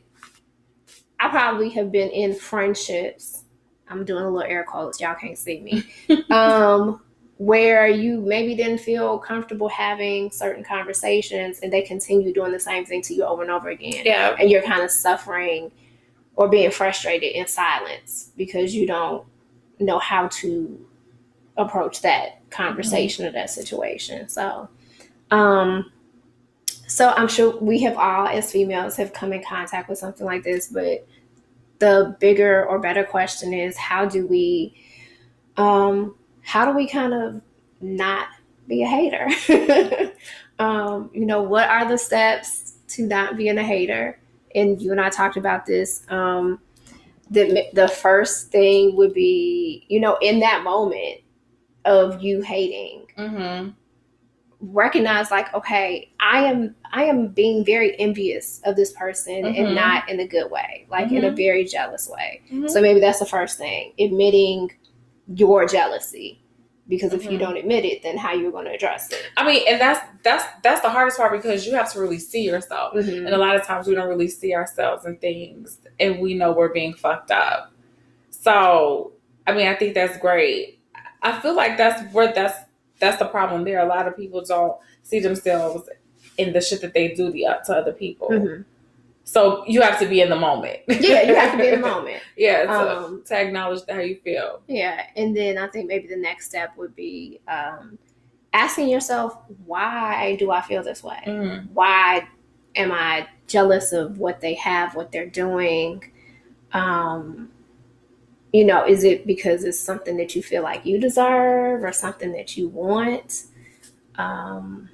I 1.20 1.28
probably 1.28 1.70
have 1.70 1.92
been 1.92 2.10
in 2.10 2.34
friendships. 2.34 3.44
I'm 3.88 4.04
doing 4.04 4.24
a 4.24 4.30
little 4.30 4.48
air 4.50 4.64
quotes. 4.64 5.00
Y'all 5.00 5.14
can't 5.14 5.38
see 5.38 5.60
me. 5.60 6.24
um, 6.30 7.00
where 7.38 7.86
you 7.86 8.20
maybe 8.22 8.54
didn't 8.54 8.78
feel 8.78 9.18
comfortable 9.18 9.68
having 9.68 10.30
certain 10.30 10.64
conversations, 10.64 11.60
and 11.60 11.70
they 11.72 11.82
continue 11.82 12.32
doing 12.32 12.50
the 12.52 12.58
same 12.58 12.84
thing 12.86 13.02
to 13.02 13.14
you 13.14 13.24
over 13.24 13.42
and 13.42 13.50
over 13.50 13.68
again. 13.68 14.02
yeah, 14.04 14.34
and 14.40 14.50
you're 14.50 14.62
kind 14.62 14.82
of 14.82 14.90
suffering 14.90 15.70
or 16.34 16.48
being 16.48 16.70
frustrated 16.70 17.32
in 17.34 17.46
silence 17.46 18.30
because 18.36 18.74
you 18.74 18.86
don't 18.86 19.26
know 19.78 19.98
how 19.98 20.26
to 20.28 20.86
approach 21.56 22.02
that 22.02 22.48
conversation 22.50 23.26
or 23.26 23.32
that 23.32 23.50
situation. 23.50 24.28
So, 24.28 24.68
um, 25.30 25.90
so 26.86 27.10
I'm 27.10 27.28
sure 27.28 27.58
we 27.58 27.80
have 27.82 27.96
all, 27.96 28.28
as 28.28 28.52
females, 28.52 28.96
have 28.96 29.12
come 29.12 29.32
in 29.32 29.42
contact 29.42 29.88
with 29.88 29.98
something 29.98 30.26
like 30.26 30.44
this. 30.44 30.68
But 30.68 31.06
the 31.78 32.16
bigger 32.20 32.64
or 32.66 32.78
better 32.78 33.04
question 33.04 33.52
is, 33.52 33.76
how 33.76 34.06
do 34.06 34.26
we, 34.26 34.74
um, 35.56 36.14
how 36.42 36.64
do 36.64 36.76
we 36.76 36.88
kind 36.88 37.12
of 37.12 37.40
not 37.80 38.28
be 38.68 38.82
a 38.82 38.86
hater? 38.86 40.12
um, 40.58 41.10
you 41.12 41.26
know, 41.26 41.42
what 41.42 41.68
are 41.68 41.88
the 41.88 41.98
steps 41.98 42.74
to 42.88 43.02
not 43.02 43.36
being 43.36 43.58
a 43.58 43.64
hater? 43.64 44.18
And 44.54 44.80
you 44.80 44.92
and 44.92 45.00
I 45.00 45.10
talked 45.10 45.36
about 45.36 45.66
this. 45.66 46.06
Um, 46.08 46.60
the 47.30 47.66
the 47.72 47.88
first 47.88 48.52
thing 48.52 48.94
would 48.96 49.12
be, 49.12 49.84
you 49.88 49.98
know, 49.98 50.16
in 50.22 50.38
that 50.40 50.62
moment 50.62 51.20
of 51.86 52.20
you 52.22 52.42
hating, 52.42 53.06
mm-hmm. 53.16 53.70
recognize 54.60 55.30
like, 55.30 55.52
okay, 55.54 56.10
I 56.20 56.44
am 56.44 56.74
I 56.92 57.04
am 57.04 57.28
being 57.28 57.64
very 57.64 57.98
envious 58.00 58.60
of 58.64 58.74
this 58.76 58.92
person 58.92 59.44
Mhm. 59.44 59.58
and 59.58 59.74
not 59.74 60.08
in 60.08 60.20
a 60.20 60.26
good 60.26 60.50
way, 60.50 60.86
like 60.90 61.10
in 61.12 61.24
a 61.24 61.30
Mhm. 61.30 61.36
very 61.36 61.64
jealous 61.64 62.08
way. 62.08 62.40
Mhm. 62.50 62.70
So 62.70 62.80
maybe 62.80 63.00
that's 63.00 63.18
the 63.18 63.26
first 63.26 63.58
thing, 63.58 63.92
admitting 64.00 64.72
your 65.34 65.66
jealousy. 65.66 66.40
Because 66.88 67.12
if 67.12 67.24
you 67.24 67.32
Mhm. 67.32 67.40
don't 67.40 67.56
admit 67.56 67.84
it, 67.84 68.02
then 68.04 68.16
how 68.16 68.32
you're 68.32 68.52
going 68.52 68.66
to 68.66 68.70
address 68.72 69.10
it? 69.10 69.20
I 69.36 69.44
mean, 69.44 69.62
and 69.68 69.80
that's 69.80 70.00
that's 70.22 70.44
that's 70.62 70.80
the 70.80 70.88
hardest 70.88 71.18
part 71.18 71.32
because 71.32 71.66
you 71.66 71.74
have 71.74 71.92
to 71.92 72.00
really 72.00 72.18
see 72.18 72.42
yourself. 72.42 72.94
And 72.94 73.28
a 73.28 73.36
lot 73.38 73.56
of 73.56 73.64
times 73.64 73.86
we 73.88 73.94
don't 73.94 74.08
really 74.08 74.28
see 74.28 74.54
ourselves 74.54 75.04
in 75.04 75.16
things 75.18 75.80
and 76.00 76.20
we 76.20 76.34
know 76.34 76.52
we're 76.52 76.72
being 76.72 76.94
fucked 76.94 77.30
up. 77.32 77.72
So, 78.30 79.12
I 79.46 79.52
mean, 79.52 79.66
I 79.66 79.74
think 79.74 79.94
that's 79.94 80.16
great. 80.18 80.75
I 81.26 81.40
feel 81.40 81.54
like 81.54 81.76
that's 81.76 82.12
where 82.12 82.32
that's 82.32 82.56
that's 83.00 83.18
the 83.18 83.26
problem 83.26 83.64
there. 83.64 83.80
A 83.80 83.86
lot 83.86 84.06
of 84.08 84.16
people 84.16 84.42
don't 84.44 84.76
see 85.02 85.20
themselves 85.20 85.88
in 86.38 86.52
the 86.52 86.60
shit 86.60 86.80
that 86.82 86.94
they 86.94 87.08
do 87.14 87.30
the, 87.30 87.46
to 87.66 87.74
other 87.74 87.92
people. 87.92 88.28
Mhm. 88.30 88.64
So 89.24 89.64
you 89.66 89.82
have 89.82 89.98
to 89.98 90.06
be 90.06 90.20
in 90.20 90.30
the 90.30 90.36
moment. 90.36 90.80
Yeah, 90.88 91.22
you 91.22 91.34
have 91.34 91.52
to 91.52 91.58
be 91.58 91.68
in 91.68 91.80
the 91.80 91.86
moment. 91.86 92.22
yeah, 92.36 92.62
to, 92.64 92.96
Um, 92.96 93.22
to 93.26 93.34
acknowledge 93.36 93.82
how 93.88 93.98
you 93.98 94.16
feel. 94.22 94.60
Yeah, 94.68 95.04
and 95.16 95.36
then 95.36 95.58
I 95.58 95.66
think 95.66 95.88
maybe 95.88 96.06
the 96.06 96.16
next 96.16 96.46
step 96.46 96.76
would 96.76 96.94
be 96.94 97.40
um, 97.48 97.98
asking 98.52 98.88
yourself, 98.88 99.36
why 99.66 100.36
do 100.38 100.52
I 100.52 100.60
feel 100.60 100.84
this 100.84 101.02
way? 101.02 101.20
Mm. 101.26 101.70
Why 101.72 102.28
am 102.76 102.92
I 102.92 103.26
jealous 103.48 103.92
of 103.92 104.18
what 104.18 104.40
they 104.40 104.54
have, 104.54 104.94
what 104.94 105.10
they're 105.10 105.26
doing? 105.26 106.04
Um, 106.72 107.50
you 108.52 108.64
know, 108.64 108.86
is 108.86 109.04
it 109.04 109.26
because 109.26 109.64
it's 109.64 109.78
something 109.78 110.16
that 110.18 110.34
you 110.36 110.42
feel 110.42 110.62
like 110.62 110.86
you 110.86 110.98
deserve 111.00 111.82
or 111.84 111.92
something 111.92 112.32
that 112.32 112.56
you 112.56 112.68
want? 112.68 113.44
Um, 114.16 114.90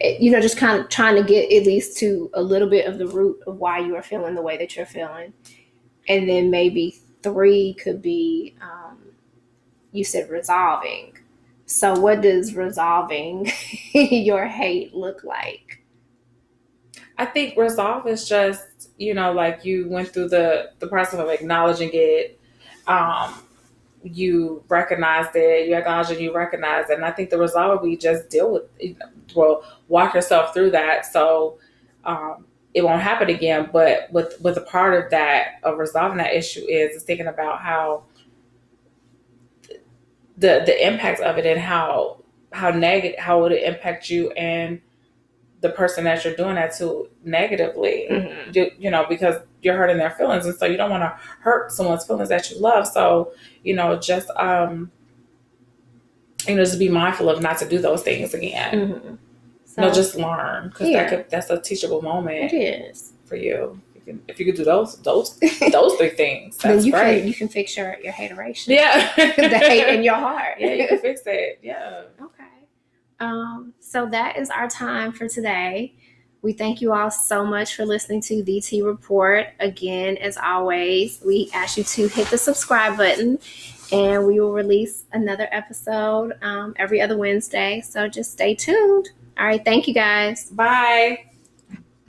it- 0.00 0.20
you 0.20 0.30
know, 0.30 0.40
just 0.40 0.56
kind 0.56 0.80
of 0.80 0.88
trying 0.88 1.16
to 1.16 1.22
get 1.22 1.52
at 1.52 1.66
least 1.66 1.98
to 1.98 2.30
a 2.34 2.42
little 2.42 2.68
bit 2.68 2.86
of 2.86 2.98
the 2.98 3.06
root 3.06 3.40
of 3.46 3.58
why 3.58 3.78
you 3.78 3.96
are 3.96 4.02
feeling 4.02 4.34
the 4.34 4.42
way 4.42 4.56
that 4.56 4.76
you're 4.76 4.86
feeling. 4.86 5.32
And 6.08 6.28
then 6.28 6.50
maybe 6.50 6.98
three 7.22 7.74
could 7.74 8.02
be, 8.02 8.56
um, 8.62 8.98
you 9.92 10.04
said 10.04 10.30
resolving. 10.30 11.14
So, 11.66 11.98
what 11.98 12.22
does 12.22 12.54
resolving 12.54 13.50
your 13.92 14.46
hate 14.46 14.94
look 14.94 15.24
like? 15.24 15.82
I 17.18 17.26
think 17.26 17.56
resolve 17.56 18.06
is 18.06 18.28
just, 18.28 18.67
you 18.98 19.14
know, 19.14 19.32
like 19.32 19.64
you 19.64 19.88
went 19.88 20.08
through 20.08 20.28
the 20.28 20.72
the 20.80 20.86
process 20.86 21.20
of 21.20 21.28
acknowledging 21.28 21.90
it. 21.92 22.38
Um, 22.86 23.34
you 24.02 24.62
recognized 24.68 25.30
it, 25.34 25.68
you 25.68 25.74
acknowledge 25.74 26.10
it, 26.10 26.20
you 26.20 26.34
recognize 26.34 26.88
it. 26.90 26.94
And 26.94 27.04
I 27.04 27.10
think 27.10 27.30
the 27.30 27.38
resolve 27.38 27.80
would 27.80 27.88
be 27.88 27.96
just 27.96 28.28
deal 28.28 28.52
with 28.52 28.62
you 28.80 28.96
know, 28.98 29.06
well, 29.34 29.64
walk 29.88 30.14
yourself 30.14 30.54
through 30.54 30.70
that 30.70 31.06
so 31.06 31.58
um 32.04 32.44
it 32.74 32.84
won't 32.84 33.02
happen 33.02 33.28
again. 33.28 33.70
But 33.72 34.08
with 34.12 34.40
with 34.40 34.56
a 34.56 34.62
part 34.62 34.94
of 34.94 35.10
that 35.10 35.54
of 35.62 35.78
resolving 35.78 36.18
that 36.18 36.34
issue 36.34 36.64
is 36.68 36.96
is 36.96 37.02
thinking 37.02 37.26
about 37.26 37.60
how 37.60 38.04
the 40.36 40.62
the 40.64 40.86
impact 40.86 41.20
of 41.20 41.38
it 41.38 41.46
and 41.46 41.60
how 41.60 42.22
how 42.52 42.70
negative 42.70 43.18
how 43.18 43.40
would 43.40 43.52
it 43.52 43.62
impact 43.64 44.08
you 44.08 44.30
and 44.32 44.80
the 45.60 45.70
person 45.70 46.04
that 46.04 46.24
you're 46.24 46.36
doing 46.36 46.54
that 46.54 46.72
to 46.78 47.08
negatively 47.24 48.06
Mhm. 48.10 48.54
you, 48.54 48.70
you 48.78 48.90
know 48.90 49.04
because 49.08 49.36
you're 49.62 49.76
hurting 49.76 49.98
their 49.98 50.10
feelings 50.12 50.46
and 50.46 50.54
so 50.56 50.66
you 50.66 50.76
don't 50.76 50.90
want 50.90 51.02
to 51.02 51.08
hurt 51.40 51.72
someone's 51.72 52.06
feelings 52.06 52.28
that 52.28 52.48
you 52.50 52.58
love 52.60 52.86
so 52.86 53.32
you 53.64 53.74
know 53.74 53.96
just 53.98 54.30
um 54.36 54.90
you 56.46 56.54
know 56.54 56.64
just 56.64 56.78
be 56.78 56.88
mindful 56.88 57.28
of 57.28 57.42
not 57.42 57.58
to 57.58 57.68
do 57.68 57.78
those 57.78 58.02
things 58.02 58.34
again 58.34 58.74
Mhm. 58.92 59.18
So, 59.64 59.82
no 59.82 59.92
just 59.92 60.14
learn 60.16 60.68
because 60.70 60.88
Yeah. 60.88 61.02
that 61.02 61.08
could 61.10 61.30
that's 61.30 61.50
a 61.50 61.60
teachable 61.60 62.02
moment 62.02 62.52
it 62.52 62.56
is. 62.56 63.12
for 63.26 63.36
you 63.36 63.80
you 63.94 64.00
can, 64.06 64.22
if 64.28 64.38
you 64.38 64.46
could 64.46 64.54
do 64.56 64.64
those 64.64 64.96
those 65.02 65.38
those 65.72 65.94
three 65.96 66.10
things 66.10 66.56
then 66.58 66.74
that's 66.74 66.86
you 66.86 66.92
great 66.92 67.18
can 67.20 67.28
you 67.28 67.34
can 67.34 67.48
fix 67.48 67.76
your 67.76 67.96
your 68.02 68.12
hateration. 68.12 68.72
yeah 68.72 69.12
the 69.16 69.58
hate 69.58 69.88
in 69.94 70.02
your 70.02 70.14
heart. 70.28 70.54
yeah 70.58 70.72
you 70.74 70.86
can 70.88 70.98
fix 70.98 71.22
it 71.26 71.58
yeah 71.62 72.02
Okay. 72.22 72.37
Um, 73.20 73.74
so 73.80 74.06
that 74.06 74.36
is 74.36 74.50
our 74.50 74.68
time 74.68 75.12
for 75.12 75.28
today. 75.28 75.94
We 76.40 76.52
thank 76.52 76.80
you 76.80 76.92
all 76.92 77.10
so 77.10 77.44
much 77.44 77.74
for 77.74 77.84
listening 77.84 78.20
to 78.22 78.42
the 78.42 78.60
T 78.60 78.82
Report. 78.82 79.48
Again, 79.58 80.16
as 80.18 80.36
always, 80.36 81.20
we 81.26 81.50
ask 81.52 81.76
you 81.76 81.84
to 81.84 82.08
hit 82.08 82.28
the 82.28 82.38
subscribe 82.38 82.96
button 82.96 83.38
and 83.90 84.26
we 84.26 84.38
will 84.38 84.52
release 84.52 85.04
another 85.12 85.48
episode 85.50 86.34
um, 86.42 86.74
every 86.76 87.00
other 87.00 87.16
Wednesday. 87.16 87.80
So 87.80 88.06
just 88.08 88.32
stay 88.32 88.54
tuned. 88.54 89.10
All 89.38 89.46
right. 89.46 89.64
Thank 89.64 89.88
you 89.88 89.94
guys. 89.94 90.50
bye 90.50 91.24